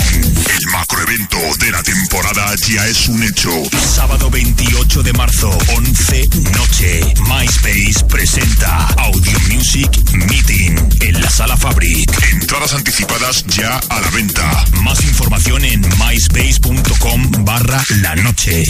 El 0.57 0.67
macroevento 0.71 1.37
de 1.59 1.71
la 1.71 1.83
temporada 1.83 2.53
ya 2.67 2.87
es 2.87 3.07
un 3.07 3.23
hecho. 3.23 3.51
Sábado 3.95 4.29
28 4.29 5.03
de 5.03 5.13
marzo, 5.13 5.49
11 5.75 6.29
noche. 6.53 7.13
MySpace 7.27 8.05
presenta 8.07 8.87
Audio 8.97 9.39
Music 9.51 9.89
Meeting 10.13 10.77
en 11.01 11.21
la 11.21 11.29
sala 11.29 11.57
Fabric. 11.57 12.11
Entradas 12.31 12.73
anticipadas 12.73 13.45
ya 13.47 13.79
a 13.89 14.01
la 14.01 14.09
venta. 14.11 14.65
Más 14.83 15.03
información 15.03 15.63
en 15.63 15.81
myspace.com 15.81 17.45
barra 17.45 17.83
la 18.01 18.15
noche. 18.15 18.63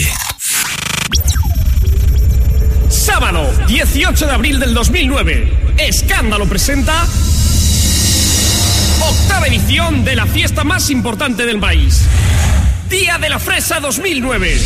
Sábado, 2.88 3.50
18 3.66 4.26
de 4.26 4.32
abril 4.32 4.60
del 4.60 4.74
2009. 4.74 5.74
Escándalo 5.78 6.46
presenta 6.46 7.06
octava 9.00 9.46
edición 9.46 10.04
de 10.04 10.16
la 10.16 10.26
fiesta 10.26 10.64
más 10.64 10.90
importante 10.90 11.46
del 11.46 11.58
país. 11.58 12.02
Día 12.88 13.18
de 13.18 13.28
la 13.28 13.38
Fresa 13.38 13.80
2009. 13.80 14.58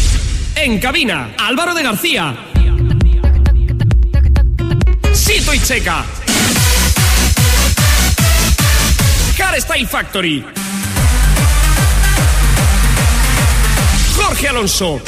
En 0.57 0.79
cabina, 0.79 1.35
Álvaro 1.39 1.75
de 1.75 1.83
García. 1.83 2.37
Sito 5.13 5.55
y 5.55 5.61
Checa. 5.61 6.05
Car 9.37 9.61
Style 9.61 9.87
Factory. 9.87 10.45
Jorge 14.17 14.49
Alonso. 14.49 15.01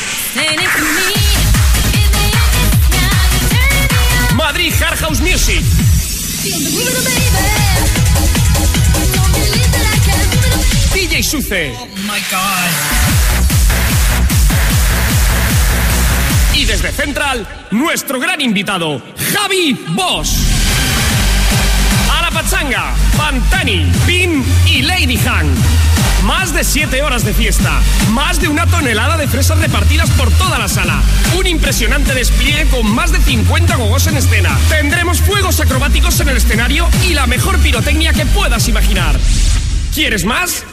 Madrid 4.55 4.73
Hard 4.81 4.99
House 5.01 5.21
Music. 5.21 5.65
DJ 10.95 11.25
Suce. 11.25 11.75
Y 16.55 16.65
desde 16.67 16.93
Central, 16.93 17.45
nuestro 17.73 18.21
gran 18.21 18.41
invitado, 18.41 19.03
Javi 19.33 19.77
Boss. 19.89 20.37
A 22.17 22.23
la 22.23 22.31
pachanga, 22.31 22.95
Pantani, 23.17 23.91
Pim 24.07 24.45
y 24.67 24.83
Lady 24.83 25.19
Han. 25.27 25.94
Más 26.25 26.55
de 26.55 26.65
7 26.65 27.03
horas 27.03 27.25
de 27.25 27.35
fiesta, 27.35 27.81
más 28.11 28.41
de 28.41 28.49
una 28.49 28.67
tonelada 28.67 29.19
de 29.19 29.29
fresas 29.29 29.59
repartidas 29.59 30.09
por 30.11 30.31
toda 30.31 30.59
la 30.59 30.69
sala, 30.69 31.03
un 31.39 31.47
impresionante 31.47 32.15
despliegue 32.15 32.67
con 32.69 32.91
más 32.91 33.13
de 33.13 33.21
50 33.21 33.77
gogos 33.77 34.07
en 34.07 34.17
escena. 34.17 34.57
Tendremos 34.71 35.21
fuegos 35.21 35.61
acrobáticos 35.61 36.19
en 36.21 36.31
el 36.31 36.39
escenario 36.39 36.89
y 37.07 37.13
la 37.13 37.27
mejor 37.27 37.59
pirotecnia 37.59 38.15
que 38.15 38.25
puedas 38.25 38.69
imaginar. 38.69 39.19
¿Quieres 39.93 40.25
más? 40.25 40.65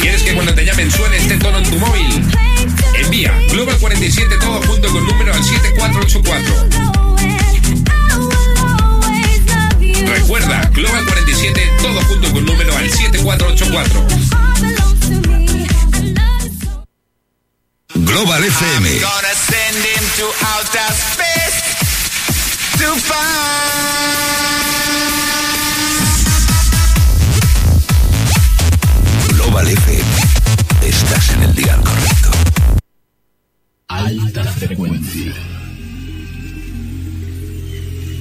¿Quieres 0.00 0.22
que 0.22 0.34
cuando 0.34 0.54
te 0.54 0.64
llamen 0.64 0.90
suene 0.90 1.16
este 1.16 1.36
tono 1.36 1.58
en 1.58 1.70
tu 1.70 1.78
móvil? 1.78 2.24
Envía 2.94 3.32
Global 3.50 3.78
47 3.78 4.36
todo 4.40 4.62
junto 4.62 4.88
con 4.90 5.06
número 5.06 5.34
al 5.34 5.44
7484. 5.44 7.47
Recuerda, 10.06 10.60
Global 10.72 11.04
47 11.04 11.70
todo 11.80 12.00
junto 12.02 12.32
con 12.32 12.44
número 12.44 12.76
al 12.76 12.90
7484. 12.90 14.06
Global 17.94 18.44
FM. 18.44 19.00
Global 29.28 29.68
FM. 29.68 30.04
Estás 30.82 31.30
en 31.30 31.42
el 31.42 31.54
dial 31.54 31.80
correcto. 31.82 32.30
Alta 33.88 34.44
frecuencia. 34.44 35.34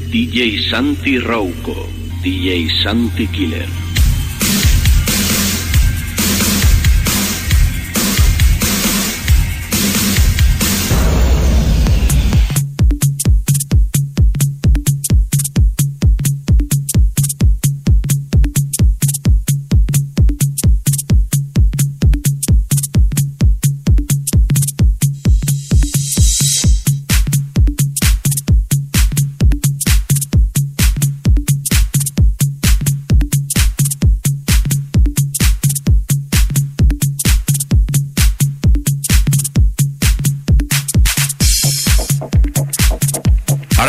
DJ 0.09 0.57
Santi 0.69 1.19
Rouco. 1.19 1.89
DJ 2.21 2.69
Santi 2.81 3.27
Killer. 3.27 3.86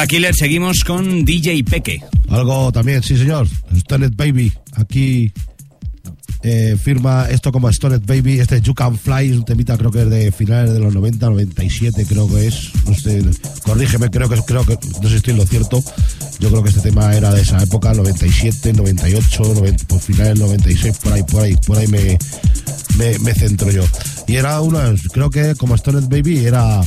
Killer, 0.09 0.34
seguimos 0.34 0.84
con 0.84 1.24
DJ 1.26 1.62
Peque. 1.64 2.02
Algo 2.30 2.72
también, 2.72 3.02
sí 3.02 3.16
señor. 3.16 3.46
Stoned 3.76 4.14
Baby. 4.16 4.50
Aquí 4.72 5.30
eh, 6.42 6.76
firma 6.82 7.26
esto 7.28 7.52
como 7.52 7.70
Stoned 7.70 8.00
Baby. 8.06 8.40
Este 8.40 8.61
You 8.62 8.74
Can 8.74 8.96
Fly 8.96 9.30
es 9.30 9.36
un 9.36 9.44
temita, 9.44 9.76
creo 9.76 9.90
que 9.90 10.02
es 10.02 10.11
de 10.11 10.32
finales 10.32 10.72
de 10.72 10.80
los 10.80 10.94
90, 10.94 11.28
97, 11.28 12.06
creo 12.09 12.26
que 12.26 12.46
es. 12.46 12.70
No 12.86 12.94
sé, 12.94 13.22
corrígeme, 13.64 14.09
creo 14.11 14.30
que, 14.30 14.40
creo 14.42 14.64
que 14.64 14.78
no 15.02 15.02
sé 15.02 15.11
si 15.11 15.16
estoy 15.16 15.32
en 15.32 15.40
lo 15.40 15.46
cierto. 15.46 15.84
Yo 16.40 16.48
creo 16.48 16.62
que 16.62 16.70
este 16.70 16.80
tema 16.80 17.14
era 17.14 17.34
de 17.34 17.42
esa 17.42 17.62
época, 17.62 17.92
97, 17.92 18.72
98, 18.72 19.42
90, 19.56 19.84
por 19.84 20.00
finales 20.00 20.38
del 20.38 20.38
96, 20.38 20.98
por 20.98 21.12
ahí, 21.12 21.22
por 21.24 21.42
ahí, 21.42 21.56
por 21.66 21.76
ahí 21.76 21.86
me, 21.88 22.18
me, 23.18 23.34
centro 23.34 23.70
yo. 23.70 23.84
Y 24.26 24.36
era 24.36 24.61
una, 24.62 24.94
creo 25.12 25.28
que 25.28 25.54
como 25.56 25.76
Stoned 25.76 26.09
Baby 26.09 26.46
era 26.46 26.80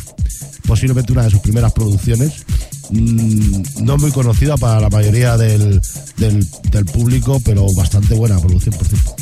posiblemente 0.66 1.12
una 1.12 1.26
de 1.26 1.30
sus 1.30 1.42
primeras 1.42 1.74
producciones. 1.74 2.46
Mm, 2.92 3.84
no 3.86 3.98
muy 3.98 4.12
conocida 4.12 4.58
para 4.58 4.80
la 4.80 4.90
mayoría 4.90 5.38
del, 5.38 5.82
del, 6.18 6.46
del 6.72 6.86
público, 6.86 7.42
pero 7.44 7.66
bastante 7.76 8.14
buena 8.16 8.40
producción, 8.40 8.76
por 8.76 8.88
cierto. 8.88 9.16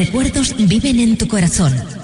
Recuerdos 0.00 0.54
viven 0.56 0.98
en 0.98 1.18
tu 1.18 1.28
corazón. 1.28 1.99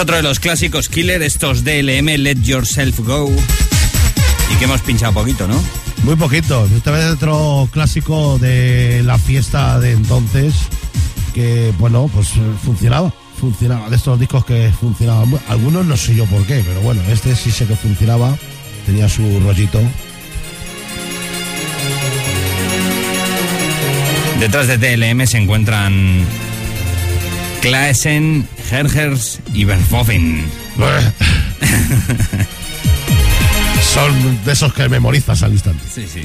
Otro 0.00 0.16
de 0.16 0.22
los 0.22 0.40
clásicos 0.40 0.88
Killer, 0.88 1.20
estos 1.22 1.62
DLM, 1.62 2.06
Let 2.22 2.38
Yourself 2.42 3.00
Go. 3.00 3.30
Y 4.50 4.56
que 4.56 4.64
hemos 4.64 4.80
pinchado 4.80 5.12
poquito, 5.12 5.46
¿no? 5.46 5.62
Muy 6.04 6.16
poquito. 6.16 6.66
Esta 6.74 6.90
vez 6.90 7.04
otro 7.10 7.68
clásico 7.70 8.38
de 8.38 9.02
la 9.04 9.18
fiesta 9.18 9.78
de 9.78 9.92
entonces 9.92 10.54
que, 11.34 11.72
bueno, 11.78 12.10
pues 12.14 12.28
eh, 12.36 12.40
funcionaba. 12.64 13.12
Funcionaba. 13.38 13.90
De 13.90 13.96
estos 13.96 14.18
discos 14.18 14.46
que 14.46 14.72
funcionaban. 14.80 15.38
Algunos 15.48 15.84
no 15.84 15.96
sé 15.98 16.14
yo 16.14 16.24
por 16.26 16.46
qué, 16.46 16.62
pero 16.66 16.80
bueno, 16.80 17.02
este 17.10 17.36
sí 17.36 17.50
sé 17.50 17.66
que 17.66 17.76
funcionaba. 17.76 18.34
Tenía 18.86 19.06
su 19.06 19.22
rollito. 19.40 19.80
Detrás 24.38 24.66
de 24.66 24.78
DLM 24.78 25.26
se 25.26 25.36
encuentran 25.36 26.24
Klaesen, 27.60 28.48
Hergers 28.70 29.40
y 29.52 29.64
Verhoeven. 29.64 30.44
Son 33.92 34.44
de 34.44 34.52
esos 34.52 34.72
que 34.72 34.88
memorizas 34.88 35.42
al 35.42 35.52
instante. 35.52 35.84
Sí, 35.92 36.06
sí. 36.06 36.22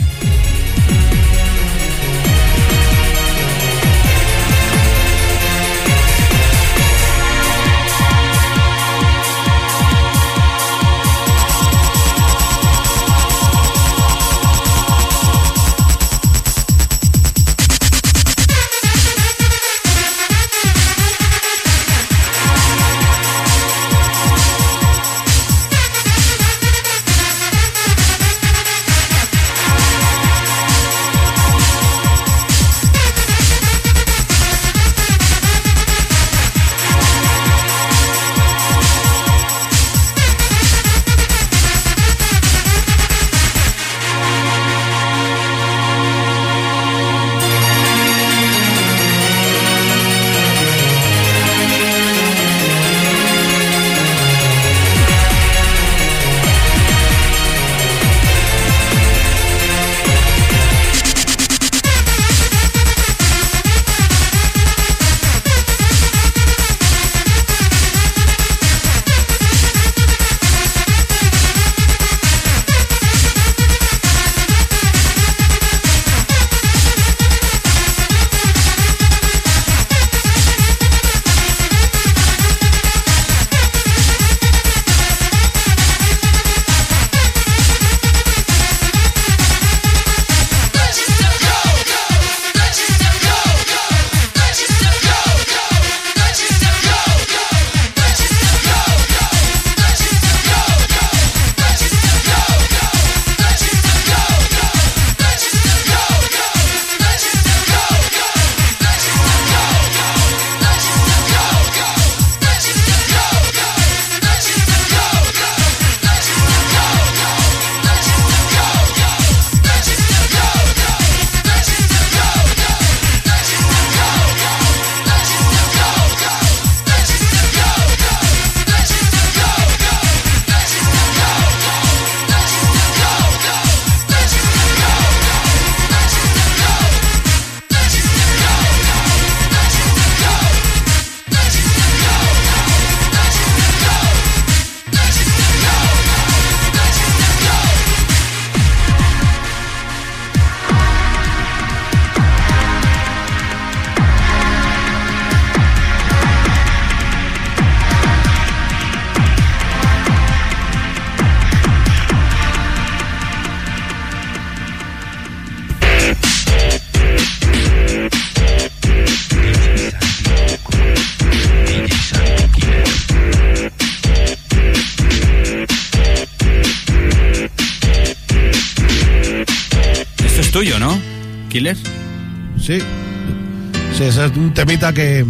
Temita 184.55 184.93
que 184.93 185.25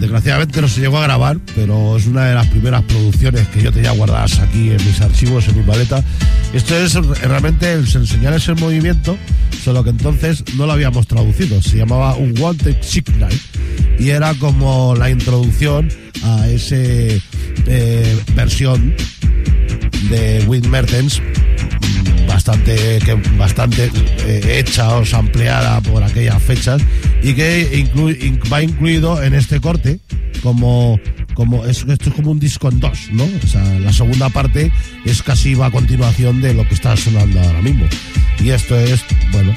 desgraciadamente 0.00 0.60
no 0.60 0.66
se 0.66 0.80
llegó 0.80 0.98
a 0.98 1.02
grabar, 1.02 1.38
pero 1.54 1.96
es 1.96 2.06
una 2.06 2.26
de 2.26 2.34
las 2.34 2.48
primeras 2.48 2.82
producciones 2.82 3.46
que 3.48 3.62
yo 3.62 3.72
tenía 3.72 3.92
guardadas 3.92 4.40
aquí 4.40 4.70
en 4.70 4.84
mis 4.84 5.00
archivos, 5.00 5.46
en 5.48 5.58
mi 5.58 5.62
maleta. 5.62 6.02
Esto 6.52 6.76
es 6.76 6.94
realmente 6.94 7.72
el 7.72 7.86
Señales 7.86 8.48
en 8.48 8.58
Movimiento, 8.58 9.16
solo 9.62 9.84
que 9.84 9.90
entonces 9.90 10.42
no 10.56 10.66
lo 10.66 10.72
habíamos 10.72 11.06
traducido. 11.06 11.62
Se 11.62 11.76
llamaba 11.76 12.16
Un 12.16 12.34
Wanted 12.40 12.82
Signal 12.82 13.32
y 14.00 14.10
era 14.10 14.34
como 14.34 14.96
la 14.96 15.10
introducción 15.10 15.88
a 16.24 16.48
ese 16.48 17.22
eh, 17.66 18.20
versión 18.34 18.96
de 20.10 20.44
Win 20.48 20.68
Mertens 20.68 21.22
bastante 22.26 22.98
que 23.04 23.14
bastante 23.36 23.90
eh, 24.26 24.58
hecha 24.58 24.96
o 24.96 25.04
ampliada 25.14 25.80
por 25.82 26.02
aquellas 26.02 26.42
fechas 26.42 26.80
y 27.22 27.34
que 27.34 27.88
va 28.52 28.62
incluido 28.62 29.22
en 29.22 29.34
este 29.34 29.60
corte 29.60 30.00
como 30.42 30.98
como 31.34 31.64
es, 31.64 31.86
esto 31.88 32.10
es 32.10 32.14
como 32.14 32.32
un 32.32 32.40
disco 32.40 32.68
en 32.68 32.80
dos, 32.80 33.08
¿no? 33.12 33.24
O 33.24 33.46
sea, 33.46 33.62
la 33.78 33.92
segunda 33.92 34.28
parte 34.28 34.70
es 35.04 35.22
casi 35.22 35.54
va 35.54 35.66
a 35.66 35.70
continuación 35.70 36.40
de 36.40 36.54
lo 36.54 36.66
que 36.68 36.74
está 36.74 36.96
sonando 36.96 37.40
ahora 37.40 37.62
mismo. 37.62 37.86
Y 38.42 38.50
esto 38.50 38.76
es, 38.76 39.04
bueno, 39.32 39.54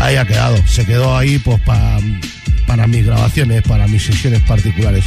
ahí 0.00 0.16
ha 0.16 0.26
quedado. 0.26 0.56
Se 0.66 0.84
quedó 0.84 1.16
ahí 1.16 1.38
pues 1.38 1.60
para 1.62 2.00
para 2.66 2.86
mis 2.86 3.06
grabaciones, 3.06 3.62
para 3.62 3.88
mis 3.88 4.02
sesiones 4.02 4.42
particulares. 4.42 5.04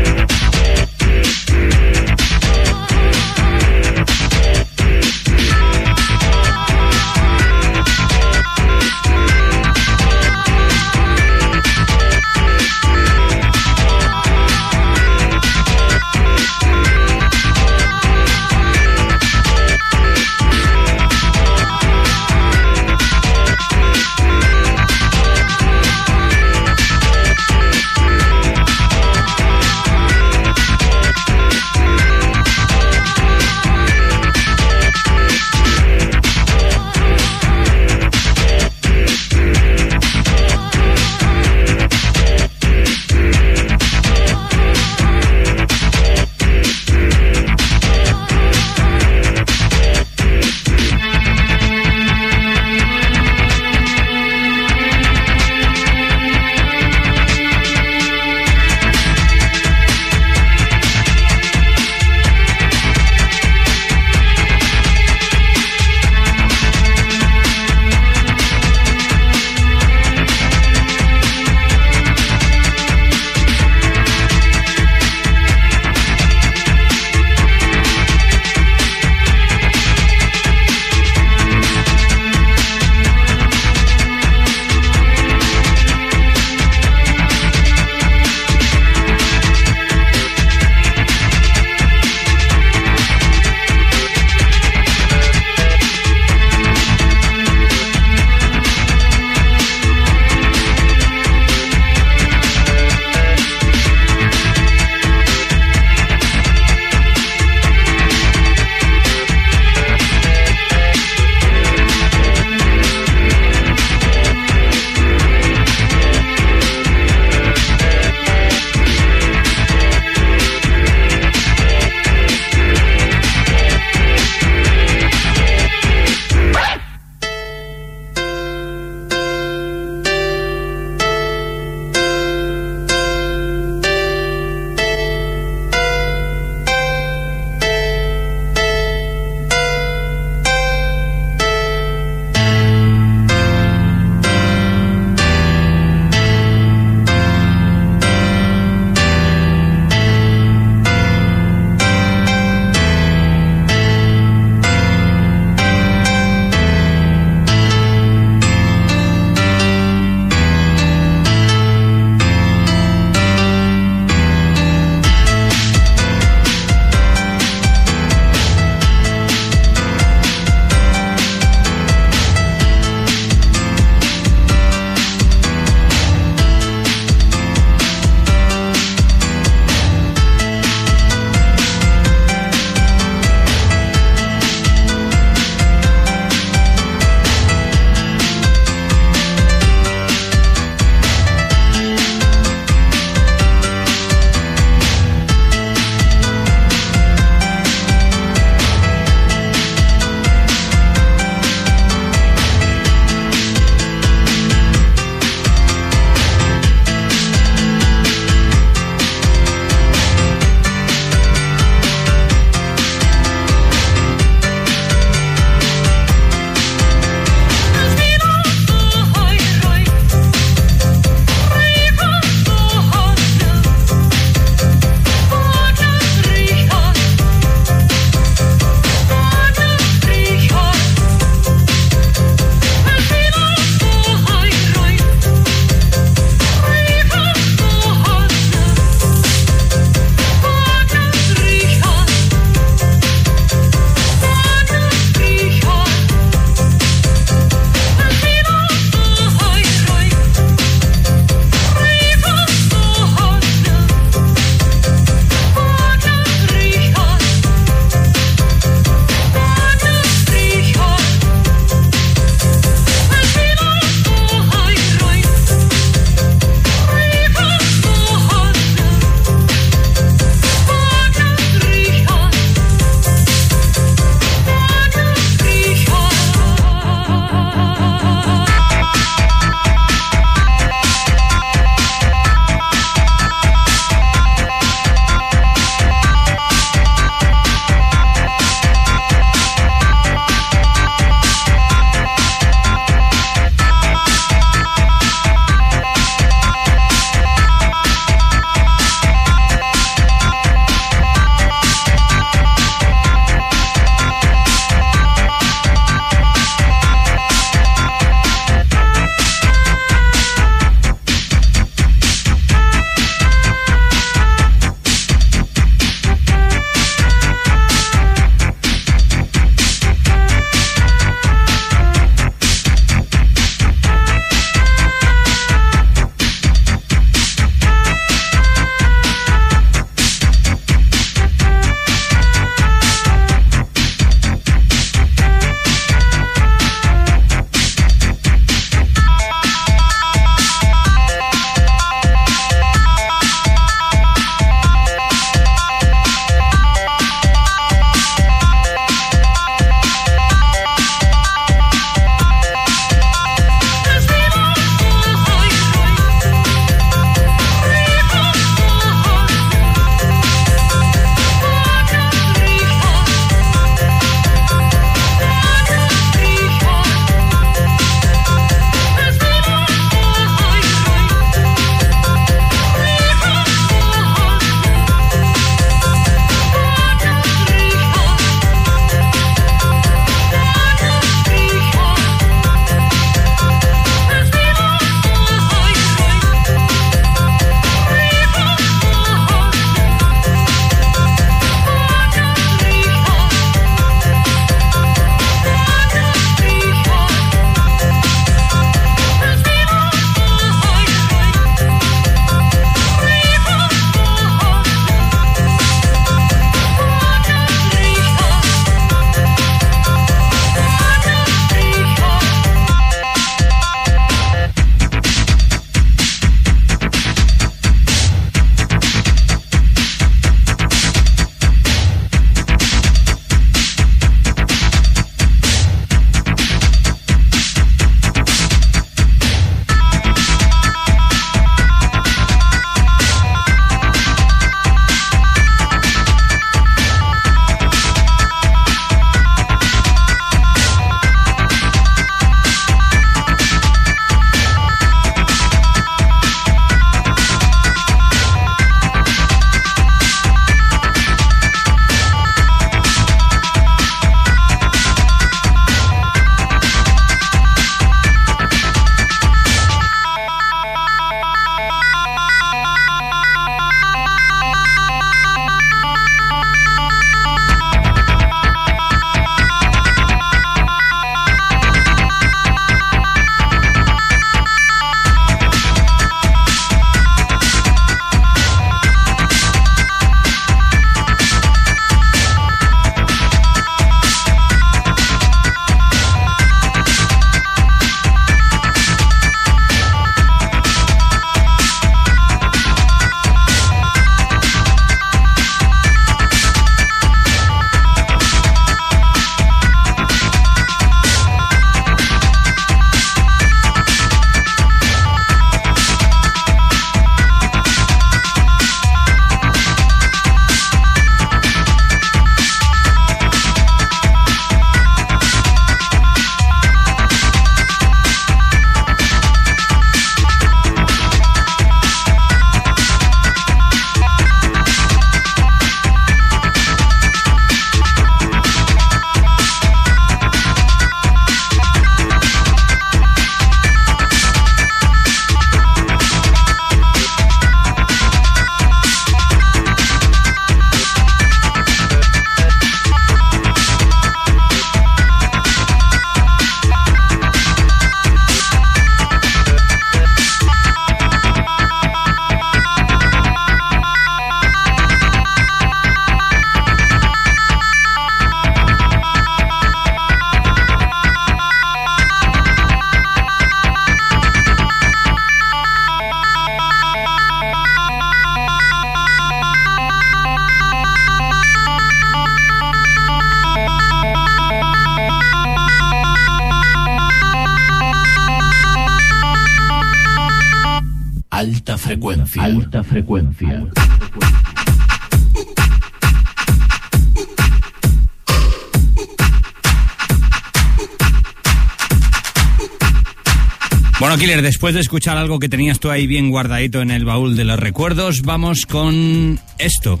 Killer, 594.26 594.42
después 594.42 594.74
de 594.74 594.80
escuchar 594.80 595.16
algo 595.18 595.38
que 595.38 595.48
tenías 595.48 595.78
tú 595.78 595.88
ahí 595.88 596.08
bien 596.08 596.30
guardadito 596.30 596.82
en 596.82 596.90
el 596.90 597.04
baúl 597.04 597.36
de 597.36 597.44
los 597.44 597.60
recuerdos, 597.60 598.22
vamos 598.22 598.66
con 598.66 599.38
esto, 599.58 600.00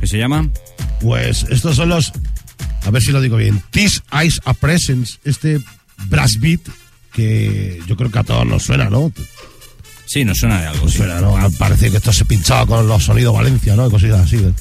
que 0.00 0.06
se 0.06 0.18
llama... 0.18 0.50
Pues 1.00 1.46
estos 1.48 1.76
son 1.76 1.88
los, 1.88 2.12
a 2.84 2.90
ver 2.90 3.00
si 3.00 3.10
lo 3.10 3.22
digo 3.22 3.38
bien, 3.38 3.62
This 3.70 4.02
Eyes 4.12 4.38
a 4.44 4.52
Presence, 4.52 5.14
este 5.24 5.60
brass 6.08 6.38
beat 6.40 6.60
que 7.14 7.80
yo 7.86 7.96
creo 7.96 8.10
que 8.10 8.18
a 8.18 8.24
todos 8.24 8.46
nos 8.46 8.64
suena, 8.64 8.90
¿no? 8.90 9.10
Sí, 10.04 10.26
nos 10.26 10.36
suena 10.36 10.60
de 10.60 10.66
algo. 10.66 10.84
Nos 10.84 10.92
sí. 10.92 10.98
suena, 10.98 11.22
¿no? 11.22 11.34
Parece 11.52 11.90
que 11.90 11.96
esto 11.96 12.12
se 12.12 12.26
pinchaba 12.26 12.66
con 12.66 12.86
los 12.86 13.02
sonidos 13.02 13.32
Valencia, 13.32 13.74
¿no? 13.76 13.86
Y 13.86 13.90
Cositas 13.90 14.26
así. 14.26 14.36
¿eh? 14.36 14.52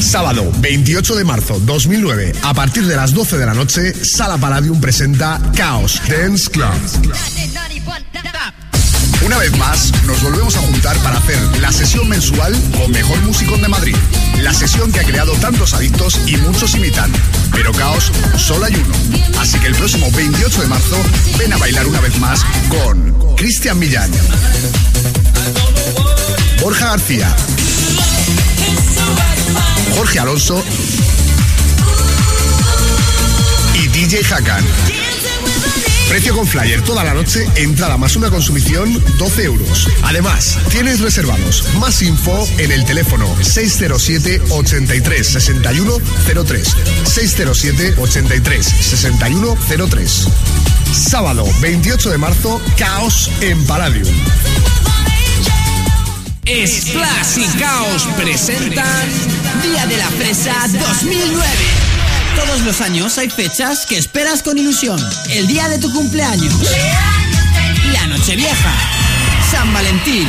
Sábado 0.00 0.50
28 0.58 1.14
de 1.14 1.24
marzo 1.24 1.60
2009, 1.60 2.32
a 2.42 2.52
partir 2.54 2.84
de 2.86 2.96
las 2.96 3.14
12 3.14 3.38
de 3.38 3.46
la 3.46 3.54
noche, 3.54 3.94
Sala 4.04 4.38
Palladium 4.38 4.80
presenta 4.80 5.40
Chaos 5.54 6.02
Dance 6.08 6.50
Club. 6.50 6.72
Una 9.24 9.36
vez 9.38 9.56
más, 9.58 9.92
nos 10.06 10.22
volvemos 10.22 10.56
a 10.56 10.60
juntar 10.60 10.96
para 10.98 11.18
hacer 11.18 11.38
la 11.60 11.70
sesión 11.70 12.08
mensual 12.08 12.56
con 12.76 12.90
Mejor 12.90 13.20
Músico 13.22 13.56
de 13.58 13.68
Madrid. 13.68 13.96
La 14.38 14.54
sesión 14.54 14.90
que 14.90 15.00
ha 15.00 15.04
creado 15.04 15.32
tantos 15.34 15.74
adictos 15.74 16.18
y 16.26 16.36
muchos 16.38 16.74
imitan. 16.74 17.12
Pero 17.52 17.72
Caos 17.72 18.10
solo 18.38 18.64
hay 18.64 18.74
uno. 18.74 19.40
Así 19.40 19.58
que 19.58 19.66
el 19.66 19.74
próximo 19.74 20.10
28 20.10 20.62
de 20.62 20.66
marzo, 20.68 20.96
ven 21.38 21.52
a 21.52 21.58
bailar 21.58 21.86
una 21.86 22.00
vez 22.00 22.18
más 22.18 22.44
con 22.68 23.36
Cristian 23.36 23.78
Millán, 23.78 24.10
Borja 26.60 26.88
García, 26.88 27.34
Jorge 29.96 30.18
Alonso 30.18 30.64
y 33.74 33.86
DJ 33.88 34.20
Hakan. 34.34 34.64
Precio 36.10 36.34
con 36.34 36.44
flyer 36.44 36.82
toda 36.82 37.04
la 37.04 37.14
noche, 37.14 37.46
entrada 37.54 37.96
más 37.96 38.16
una 38.16 38.30
consumición, 38.30 39.00
12 39.16 39.44
euros. 39.44 39.88
Además, 40.02 40.58
tienes 40.68 40.98
reservados 40.98 41.64
más 41.78 42.02
info 42.02 42.48
en 42.58 42.72
el 42.72 42.84
teléfono 42.84 43.32
607 43.40 44.42
83 44.50 45.24
61 45.24 45.98
03. 46.44 46.76
607 47.04 47.94
83 47.96 48.66
61 48.66 49.56
03. 49.88 50.28
Sábado 50.92 51.46
28 51.60 52.10
de 52.10 52.18
marzo, 52.18 52.60
caos 52.76 53.30
en 53.40 53.64
Palladium. 53.66 54.12
Splash 56.44 57.38
y 57.38 57.46
Caos 57.56 58.08
presentan 58.16 59.08
Día 59.62 59.86
de 59.86 59.96
la 59.96 60.08
Fresa 60.08 60.56
2009. 60.72 61.79
Todos 62.36 62.60
los 62.62 62.80
años 62.80 63.18
hay 63.18 63.30
fechas 63.30 63.86
que 63.86 63.98
esperas 63.98 64.42
con 64.42 64.58
ilusión. 64.58 65.00
El 65.30 65.46
día 65.46 65.68
de 65.68 65.78
tu 65.78 65.92
cumpleaños. 65.92 66.54
La 67.92 68.06
Nochevieja. 68.06 68.74
San 69.50 69.72
Valentín. 69.72 70.28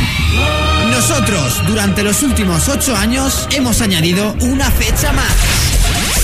Nosotros, 0.89 1.61
durante 1.67 2.03
los 2.03 2.23
últimos 2.23 2.67
ocho 2.67 2.95
años, 2.95 3.47
hemos 3.51 3.81
añadido 3.81 4.35
una 4.41 4.71
fecha 4.71 5.11
más. 5.13 5.31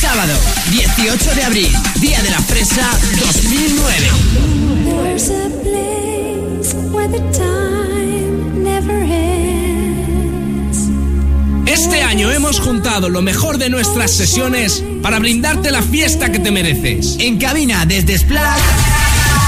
Sábado, 0.02 0.34
18 0.72 1.36
de 1.36 1.44
abril, 1.44 1.72
Día 1.96 2.22
de 2.22 2.32
la 2.32 2.40
Fresa 2.42 2.90
2009. 3.20 4.12
Este 11.88 12.04
año 12.04 12.30
hemos 12.34 12.60
juntado 12.60 13.08
lo 13.08 13.22
mejor 13.22 13.58
de 13.58 13.70
nuestras 13.70 14.12
sesiones 14.12 14.84
para 15.02 15.20
brindarte 15.20 15.72
la 15.72 15.82
fiesta 15.82 16.30
que 16.30 16.38
te 16.38 16.52
mereces. 16.52 17.16
En 17.18 17.40
cabina 17.40 17.86
desde 17.86 18.18
Splash, 18.18 18.60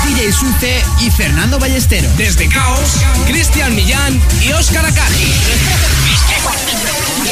DJ 0.07 0.31
Suce 0.31 0.81
y 1.01 1.11
Fernando 1.11 1.59
Ballesteros. 1.59 2.15
Desde 2.15 2.47
Caos, 2.47 2.91
Cristian 3.27 3.75
Millán 3.75 4.17
y 4.41 4.53
Óscar 4.53 4.85
Acaji. 4.85 5.33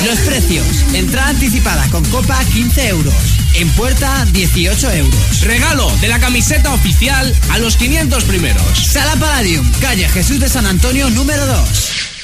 Los 0.06 0.20
precios. 0.20 0.68
Entrada 0.94 1.30
anticipada 1.30 1.88
con 1.88 2.04
copa 2.10 2.44
15 2.44 2.90
euros. 2.90 3.16
En 3.54 3.70
puerta 3.70 4.26
18 4.34 4.92
euros. 4.92 5.42
Regalo 5.44 5.90
de 6.02 6.10
la 6.10 6.20
camiseta 6.20 6.74
oficial 6.74 7.34
a 7.52 7.60
los 7.60 7.78
500 7.78 8.26
primeros. 8.26 8.62
Sala 8.92 9.16
Palladium, 9.16 9.66
calle 9.80 10.10
Jesús 10.10 10.42
de 10.42 10.50
San 10.50 10.66
Antonio 10.66 11.10
número 11.12 11.46
2. 11.46 11.60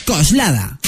Coslada. 0.05 0.79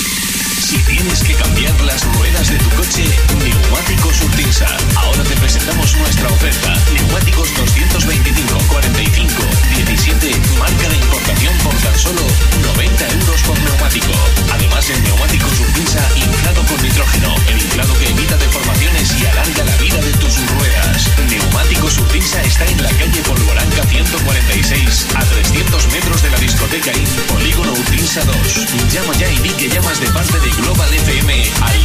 Si 0.76 0.84
tienes 0.84 1.24
que 1.24 1.34
cambiar 1.36 1.80
las 1.84 2.04
ruedas 2.04 2.50
de 2.50 2.58
tu 2.58 2.70
coche, 2.72 3.06
Neumáticos 3.40 4.22
Urtinsa. 4.24 4.68
Ahora 4.98 5.24
te 5.24 5.34
presentamos 5.38 5.96
nuestra 5.96 6.28
oferta. 6.28 6.74
Neumáticos 6.94 7.56
225, 7.56 8.58
45, 8.68 9.44
17, 9.74 10.36
marca 10.60 10.90
de 10.90 10.98
importación 10.98 11.58
por 11.60 11.74
tan 11.76 11.98
solo 11.98 12.22
90 12.62 13.08
euros 13.08 13.42
por 13.44 13.58
neumático. 13.58 14.12
Además, 14.52 14.90
el 14.90 15.02
Neumáticos 15.04 15.60
Urtinsa 15.62 16.10
inflado 16.18 16.62
con 16.66 16.84
nitrógeno, 16.84 17.34
el 17.48 17.58
inflado 17.58 17.94
que 17.98 18.10
evita 18.10 18.36
deformaciones 18.36 19.16
y 19.18 19.26
alarga 19.28 19.64
la 19.64 19.78
vida 19.78 20.02
de 20.02 20.12
tus 20.20 20.36
ruedas. 20.60 21.10
Neumáticos 21.30 21.98
Urtinsa 22.00 22.42
está 22.44 22.66
en 22.66 22.84
la 22.84 22.90
calle 22.90 23.22
Polvoranca 23.22 23.84
146, 23.84 25.08
a 25.16 25.24
300 25.24 25.88
metros 25.94 26.22
de 26.22 26.30
la 26.32 26.38
discoteca 26.38 26.92
IN, 26.92 27.08
Polígono 27.32 27.72
Urtinsa 27.72 28.26
2. 28.26 28.92
Llama 28.92 29.14
ya 29.14 29.32
y 29.32 29.38
di 29.40 29.50
que 29.52 29.70
llamas 29.70 30.02
de 30.02 30.08
parte 30.12 30.38
de 30.40 30.65
Global 30.66 30.94
FM 30.94 31.32
al 31.62 31.78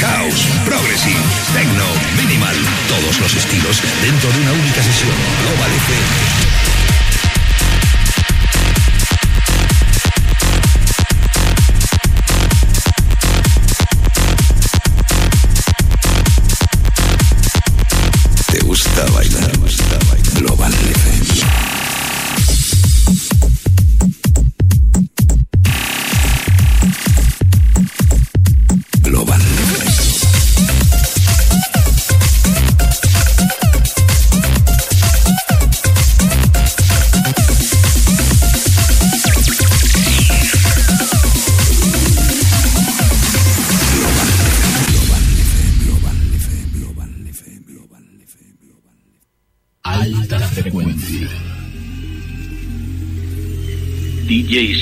House, 0.02 0.48
progressive, 0.66 1.20
techno, 1.54 1.86
minimal. 2.18 2.56
Todos 2.88 3.20
los 3.20 3.36
estilos 3.36 3.82
dentro 4.02 4.32
de 4.32 4.40
una 4.40 4.52
única 4.52 4.82
sesión. 4.84 5.14
Global 5.44 5.72
FM. 5.72 6.74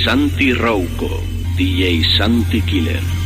Santi 0.03 0.51
Rouco, 0.51 1.23
DJ 1.55 2.03
Santi 2.03 2.61
Killer. 2.61 3.22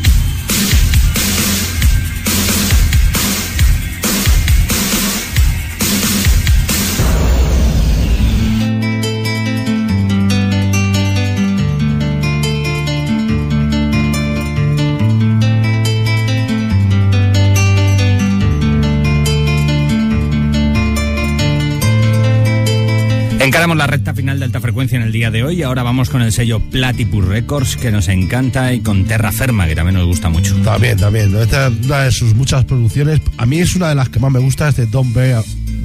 Día 25.32 25.32
de 25.32 25.44
hoy 25.44 25.60
y 25.60 25.64
ahora 25.64 25.84
vamos 25.84 26.10
con 26.10 26.22
el 26.22 26.32
sello 26.32 26.60
Platypus 26.60 27.26
Records 27.26 27.76
que 27.76 27.92
nos 27.92 28.08
encanta 28.08 28.74
y 28.74 28.80
con 28.80 29.06
Terra 29.06 29.32
Ferma 29.32 29.68
que 29.68 29.76
también 29.76 29.96
nos 29.96 30.06
gusta 30.06 30.30
mucho. 30.30 30.56
También, 30.58 30.98
también. 30.98 31.36
Esta 31.36 31.68
es 31.68 31.86
una 31.86 32.04
de 32.04 32.12
sus 32.12 32.34
muchas 32.36 32.64
producciones. 32.66 33.20
A 33.38 33.46
mí 33.46 33.60
es 33.60 33.76
una 33.76 33.90
de 33.90 33.96
las 33.96 34.10
que 34.10 34.20
más 34.20 34.32
me 34.32 34.40
gusta, 34.40 34.70
es 34.70 34.78
de 34.78 34.86
Don't 34.86 35.14
Be, 35.14 35.36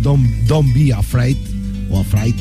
Don't, 0.00 0.26
Don't 0.46 0.72
Be 0.74 0.92
Afraid 0.92 1.36
o 1.90 2.00
Afraid. 2.00 2.34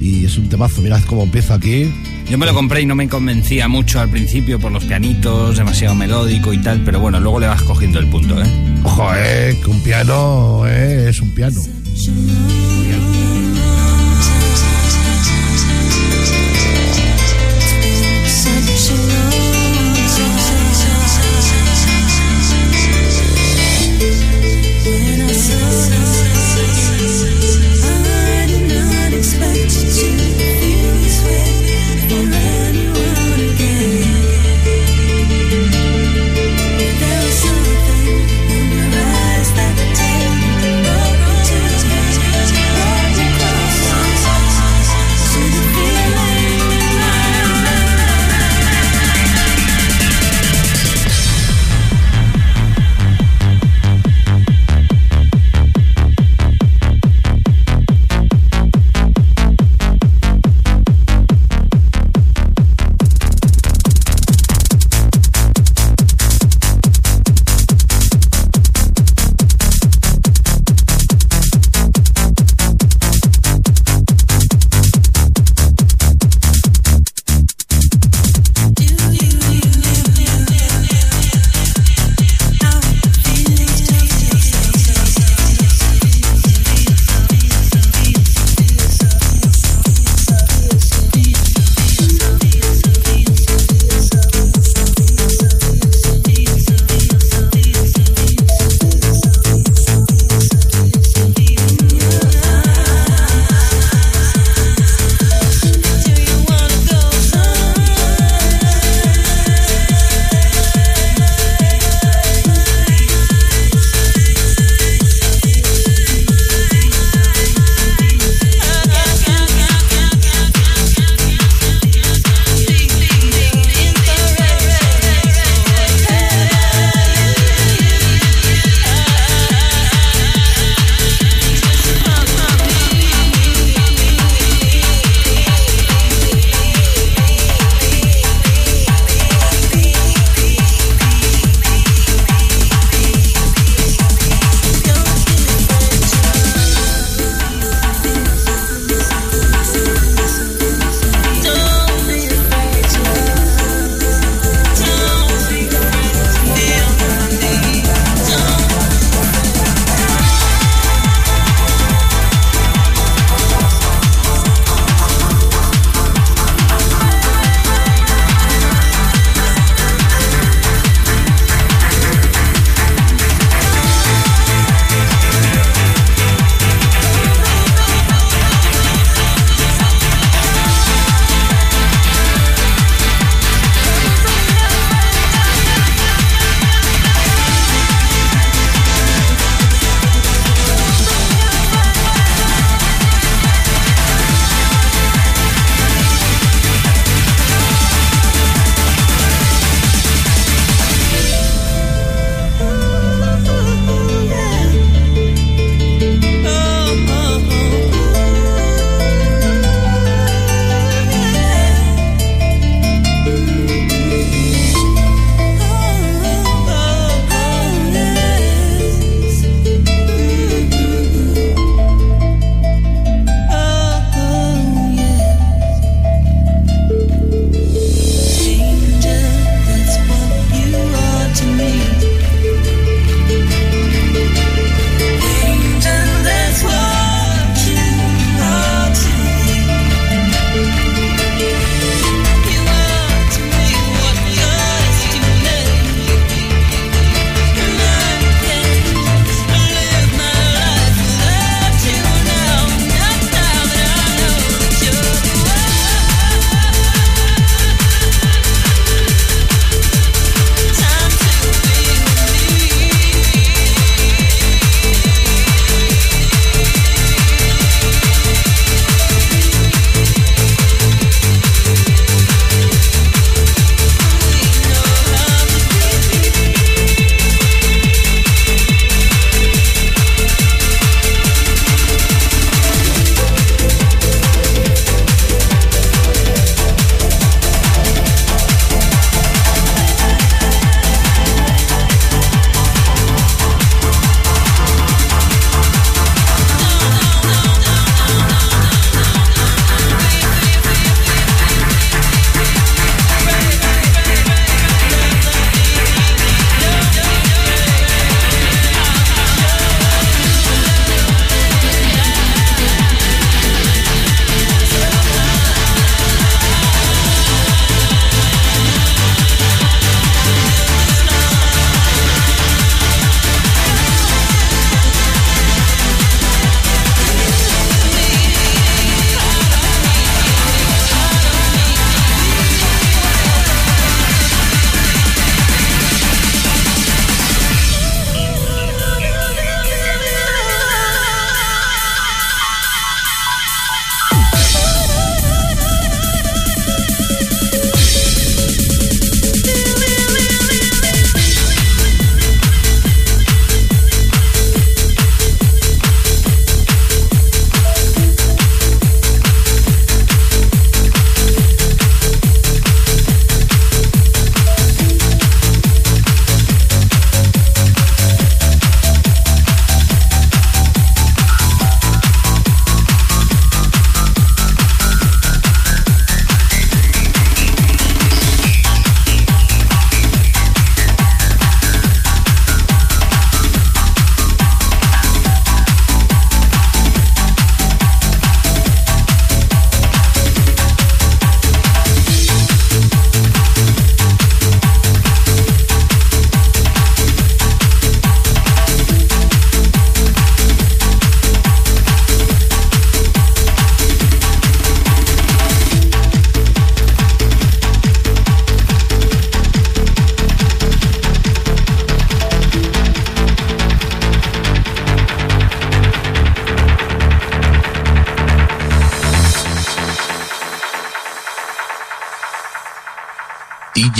Y 0.00 0.24
es 0.24 0.38
un 0.38 0.48
temazo, 0.48 0.80
mirad 0.80 1.02
cómo 1.06 1.24
empieza 1.24 1.54
aquí. 1.54 1.92
Yo 2.30 2.38
me 2.38 2.46
lo 2.46 2.54
compré 2.54 2.82
y 2.82 2.86
no 2.86 2.94
me 2.94 3.08
convencía 3.08 3.68
mucho 3.68 4.00
al 4.00 4.08
principio 4.08 4.58
por 4.58 4.72
los 4.72 4.84
pianitos, 4.84 5.56
demasiado 5.56 5.94
melódico 5.94 6.52
y 6.52 6.58
tal, 6.58 6.82
pero 6.84 7.00
bueno, 7.00 7.20
luego 7.20 7.40
le 7.40 7.46
vas 7.46 7.62
cogiendo 7.62 7.98
el 7.98 8.08
punto, 8.08 8.42
¿eh? 8.42 8.46
Ojo, 8.84 9.10
eh, 9.14 9.58
que 9.62 9.70
un 9.70 9.80
piano 9.82 10.62
eh, 10.66 11.08
es 11.10 11.20
un 11.20 11.30
piano. 11.30 11.60
There 12.02 12.98
was 12.98 13.31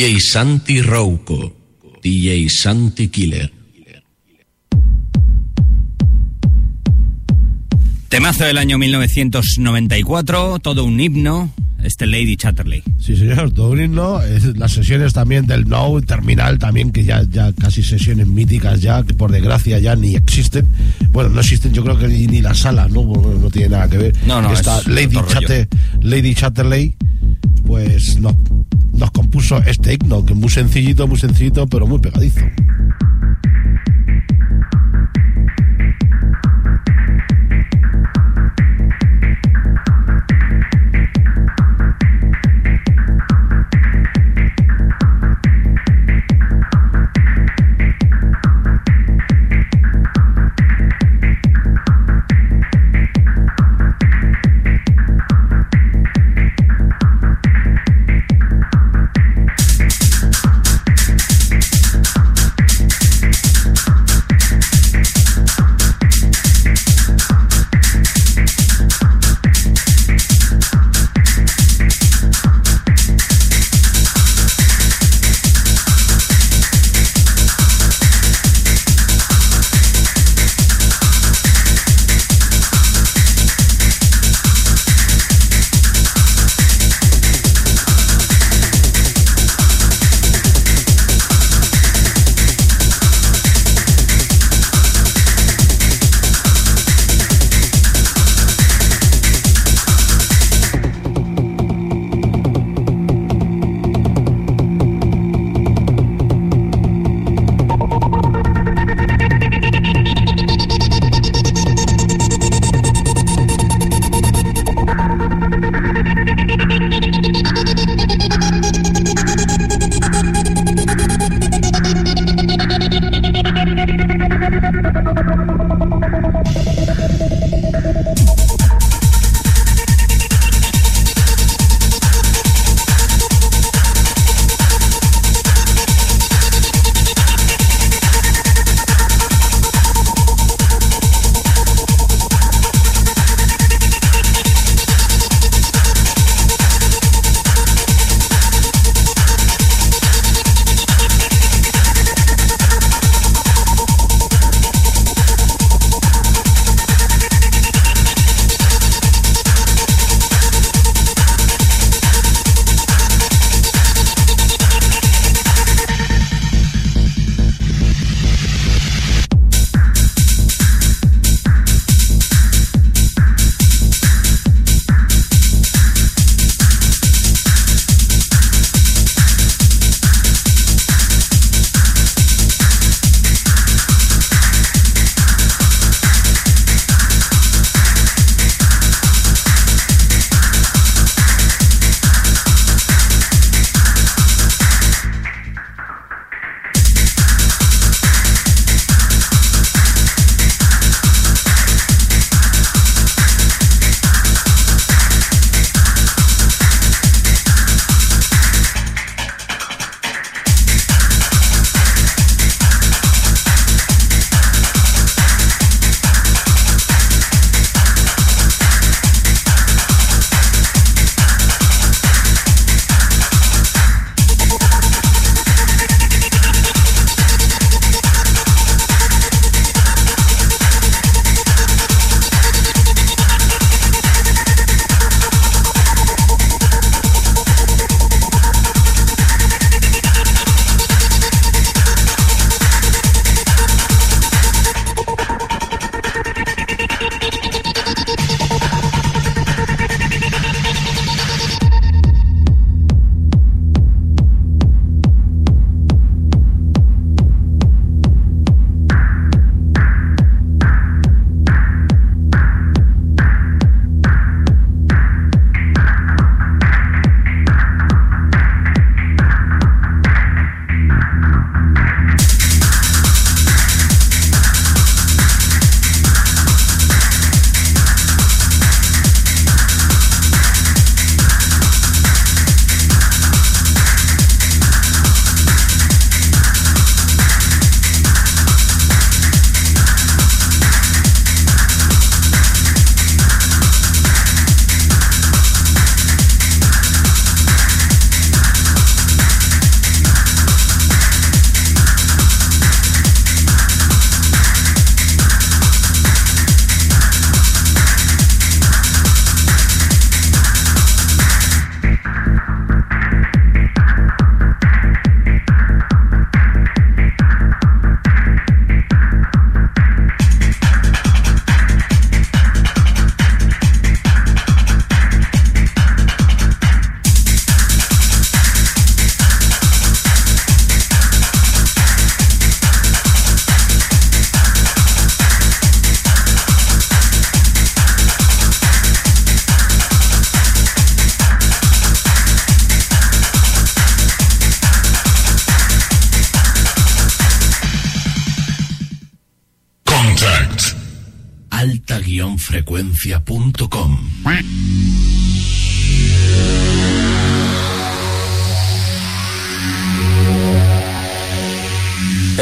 DJ 0.02 0.18
Santi 0.18 0.82
Rouco. 0.82 1.54
DJ 2.02 2.48
Santi 2.48 3.06
Killer. 3.06 3.52
Temazo 8.08 8.42
del 8.42 8.58
año 8.58 8.78
1994, 8.78 10.58
todo 10.58 10.82
un 10.84 10.98
himno, 10.98 11.54
este 11.84 12.06
Lady 12.06 12.36
Chatterley. 12.36 12.82
Sí, 12.98 13.14
señor, 13.14 13.52
todo 13.52 13.70
un 13.70 13.80
himno. 13.80 14.20
Las 14.56 14.72
sesiones 14.72 15.12
también 15.12 15.46
del 15.46 15.68
No, 15.68 16.00
Terminal, 16.00 16.58
también, 16.58 16.90
que 16.90 17.04
ya, 17.04 17.22
ya 17.22 17.52
casi 17.52 17.84
sesiones 17.84 18.26
míticas 18.26 18.80
ya, 18.82 19.04
que 19.04 19.14
por 19.14 19.30
desgracia 19.30 19.78
ya 19.78 19.94
ni 19.94 20.16
existen. 20.16 20.66
Bueno, 21.12 21.30
no 21.30 21.40
existen, 21.42 21.72
yo 21.72 21.84
creo 21.84 21.96
que 21.96 22.08
ni, 22.08 22.26
ni 22.26 22.40
la 22.40 22.54
sala, 22.54 22.88
¿no? 22.88 23.04
No 23.04 23.50
tiene 23.50 23.68
nada 23.68 23.88
que 23.88 23.98
ver. 23.98 24.16
No, 24.26 24.42
no, 24.42 24.52
Esta 24.52 24.80
es 24.80 24.88
Lady, 24.88 25.14
otro 25.16 25.22
rollo. 25.32 25.46
Chatte- 25.46 25.68
Lady 26.02 26.34
Chatterley, 26.34 26.96
pues 27.64 28.18
nos 28.18 28.34
este 29.51 29.94
himno, 29.94 30.24
que 30.24 30.32
es 30.32 30.39
muy 30.39 30.51
sencillito, 30.51 31.06
muy 31.09 31.19
sencillito, 31.19 31.66
pero 31.66 31.86
muy 31.86 31.98
pegadizo. 31.98 32.40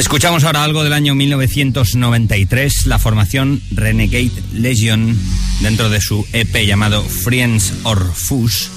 Escuchamos 0.01 0.45
ahora 0.45 0.65
algo 0.65 0.83
del 0.83 0.95
año 0.95 1.15
1993, 1.15 2.87
la 2.87 2.99
formación 2.99 3.61
Renegade 3.71 4.33
Legion, 4.55 5.15
dentro 5.61 5.91
de 5.91 6.01
su 6.01 6.27
EP 6.33 6.65
llamado 6.65 7.05
Friends 7.05 7.75
or 7.83 8.11
Fus. 8.15 8.71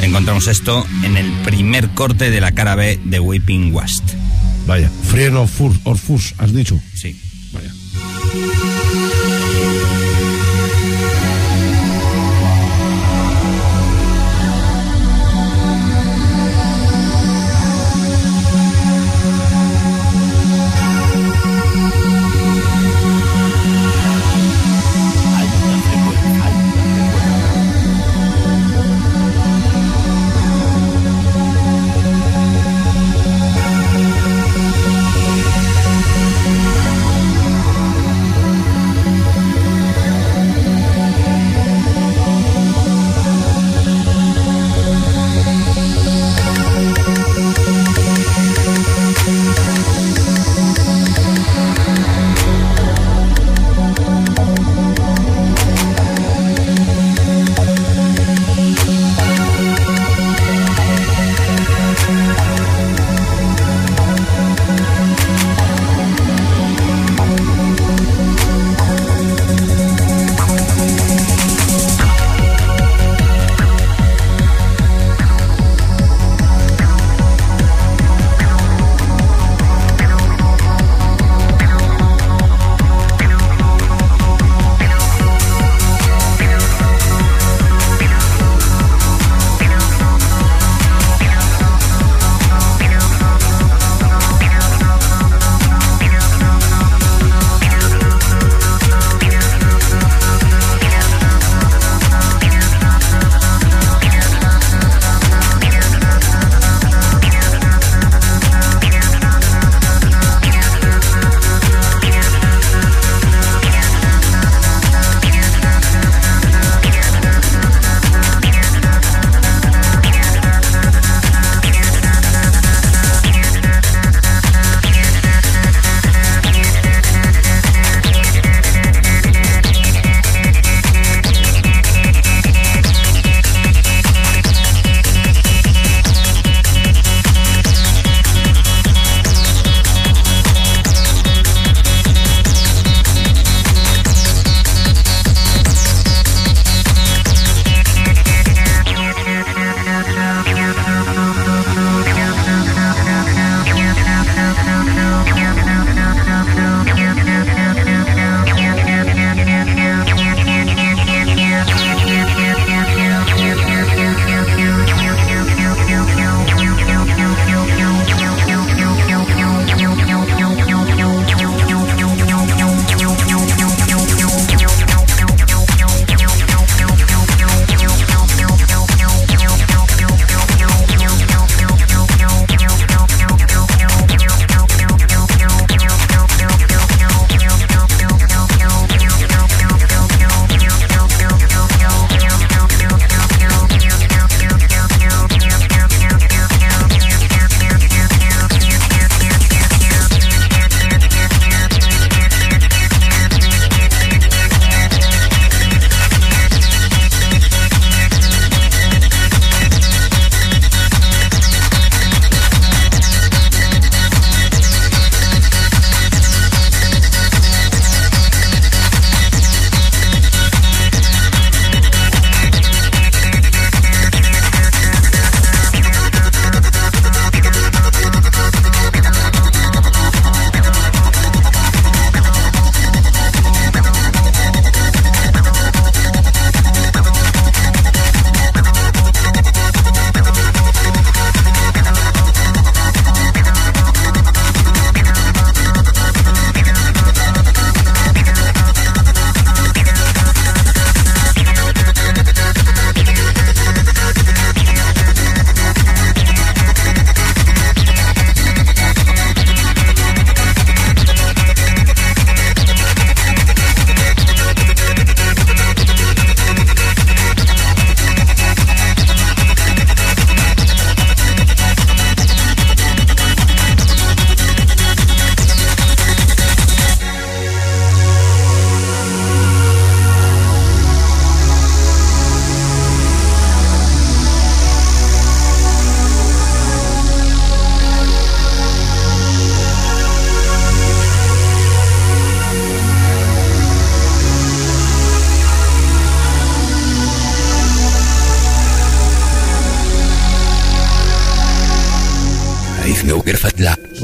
Encontramos 0.00 0.48
esto 0.48 0.86
en 1.04 1.18
el 1.18 1.30
primer 1.44 1.90
corte 1.90 2.30
de 2.30 2.40
la 2.40 2.52
cara 2.52 2.74
B 2.74 2.98
de 3.04 3.20
Weeping 3.20 3.74
West. 3.74 4.02
Vaya, 4.66 4.90
Frien 5.10 5.36
or 5.36 5.46
Fus, 5.46 6.34
has 6.38 6.54
dicho. 6.54 6.80
Sí. 6.94 7.20
Vaya. 7.52 7.70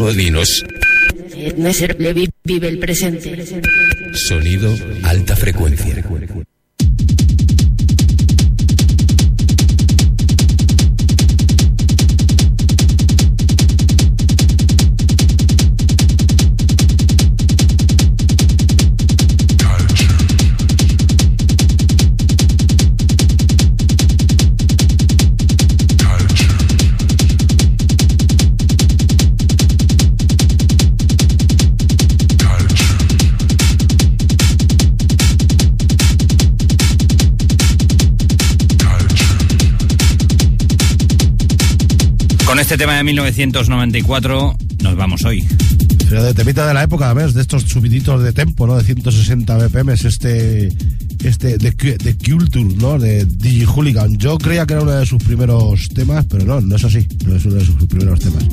Neugerfatla, 0.09 0.11
Odinos. 0.11 0.65
Vive 2.45 2.69
el 2.69 2.79
presente. 2.79 3.45
Sonido 4.15 4.75
alta 5.03 5.37
frecuencia. 5.37 6.03
Este 42.69 42.77
tema 42.77 42.99
de 42.99 43.05
1994 43.05 44.57
nos 44.83 44.95
vamos 44.95 45.25
hoy. 45.25 45.43
Pero 46.07 46.23
de 46.23 46.35
temita 46.35 46.69
de 46.69 46.75
la 46.75 46.83
época, 46.83 47.15
¿ves? 47.15 47.33
De 47.33 47.41
estos 47.41 47.63
subiditos 47.63 48.23
de 48.23 48.35
tempo, 48.35 48.67
¿no? 48.67 48.77
De 48.77 48.85
160 48.85 49.57
BPM, 49.57 49.95
este. 49.95 50.69
Este. 51.25 51.57
De, 51.57 51.71
de 51.71 52.17
Culture, 52.19 52.77
¿no? 52.77 52.99
De 52.99 53.25
DJ 53.25 53.65
Hooligan. 53.65 54.19
Yo 54.19 54.37
creía 54.37 54.67
que 54.67 54.75
era 54.75 54.83
uno 54.83 54.91
de 54.91 55.07
sus 55.07 55.23
primeros 55.25 55.89
temas, 55.89 56.27
pero 56.29 56.45
no, 56.45 56.61
no 56.61 56.77
es 56.77 56.85
así. 56.85 57.09
No 57.25 57.37
es 57.37 57.47
uno 57.47 57.55
de 57.55 57.65
sus 57.65 57.87
primeros 57.87 58.21
temas. 58.21 58.45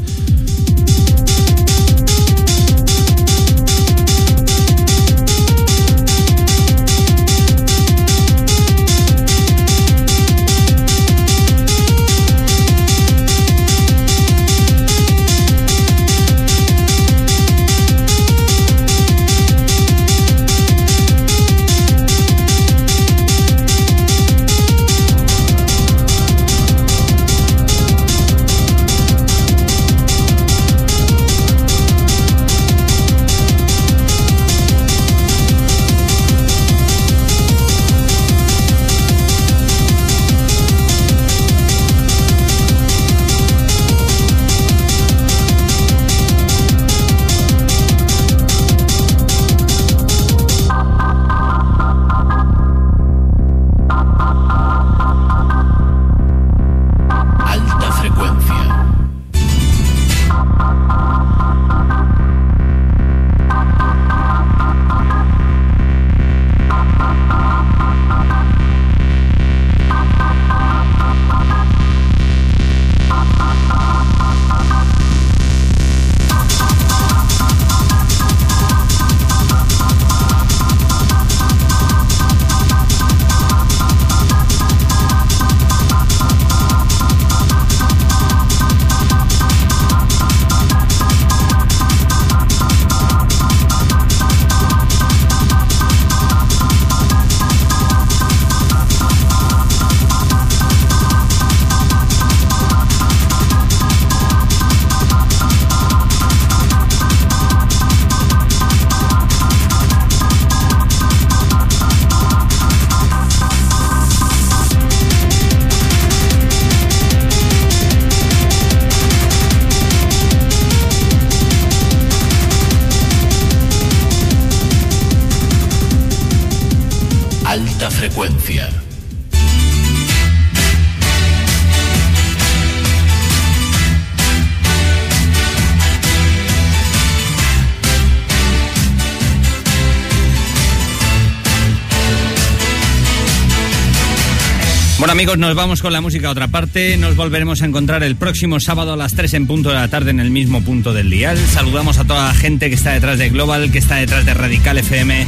Amigos, 145.15 145.37
nos 145.37 145.55
vamos 145.55 145.81
con 145.81 145.93
la 145.93 146.01
música 146.01 146.27
a 146.27 146.31
otra 146.31 146.47
parte. 146.49 146.97
Nos 146.97 147.15
volveremos 147.15 147.61
a 147.61 147.65
encontrar 147.65 148.03
el 148.03 148.15
próximo 148.17 148.59
sábado 148.59 148.93
a 148.93 148.97
las 148.97 149.13
3 149.13 149.33
en 149.35 149.47
punto 149.47 149.69
de 149.69 149.75
la 149.75 149.87
tarde 149.87 150.11
en 150.11 150.19
el 150.19 150.29
mismo 150.29 150.61
punto 150.61 150.93
del 150.93 151.09
dial. 151.09 151.37
Saludamos 151.53 151.97
a 151.97 152.03
toda 152.03 152.27
la 152.27 152.33
gente 152.33 152.67
que 152.69 152.75
está 152.75 152.91
detrás 152.91 153.17
de 153.17 153.29
Global, 153.29 153.71
que 153.71 153.77
está 153.77 153.95
detrás 153.95 154.25
de 154.25 154.33
Radical 154.33 154.77
FM 154.77 155.25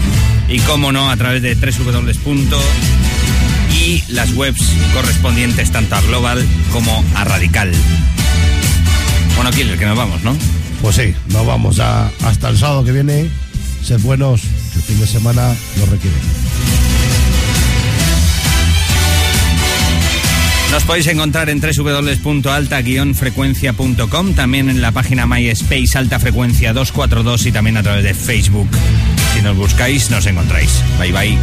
y, 0.49 0.59
como 0.59 0.91
no, 0.91 1.09
a 1.09 1.15
través 1.15 1.41
de 1.41 1.55
www. 1.55 2.57
y 3.73 4.03
las 4.09 4.33
webs 4.33 4.61
correspondientes 4.93 5.71
tanto 5.71 5.95
a 5.95 6.01
Global 6.01 6.45
como 6.73 7.03
a 7.15 7.23
Radical. 7.23 7.71
Bueno, 9.35 9.51
Killer, 9.51 9.77
que 9.77 9.85
nos 9.85 9.97
vamos, 9.97 10.21
¿no? 10.23 10.35
Pues 10.81 10.95
sí, 10.97 11.13
nos 11.29 11.45
vamos 11.45 11.79
a- 11.79 12.11
hasta 12.25 12.49
el 12.49 12.57
sábado 12.57 12.83
que 12.83 12.91
viene. 12.91 13.29
Sed 13.83 13.99
buenos, 14.01 14.41
que 14.41 14.79
el 14.79 14.83
fin 14.83 14.99
de 14.99 15.07
semana 15.07 15.55
lo 15.79 15.85
requiere. 15.85 16.17
Nos 20.71 20.83
podéis 20.83 21.07
encontrar 21.07 21.49
en 21.49 21.61
www.alta-frecuencia.com, 21.61 24.33
también 24.33 24.69
en 24.69 24.81
la 24.81 24.91
página 24.91 25.25
MySpace 25.25 25.97
Alta 25.97 26.19
Frecuencia 26.19 26.73
242 26.73 27.45
y 27.45 27.51
también 27.51 27.77
a 27.77 27.83
través 27.83 28.03
de 28.03 28.13
Facebook. 28.13 28.67
Si 29.33 29.41
nos 29.41 29.55
buscáis, 29.55 30.11
nos 30.11 30.25
encontráis. 30.25 30.83
Bye 30.99 31.13
bye. 31.13 31.37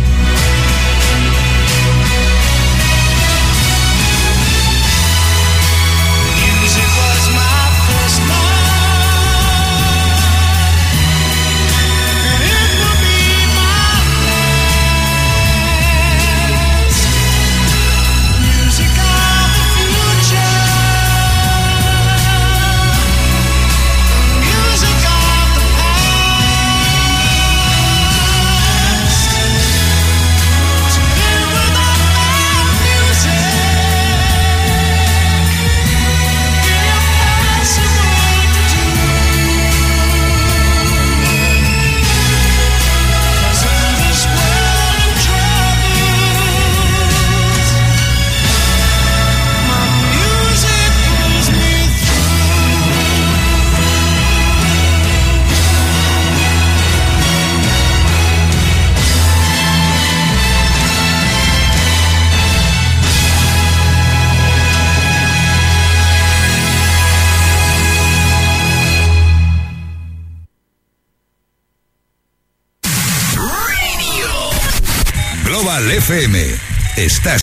FM. 76.04 76.43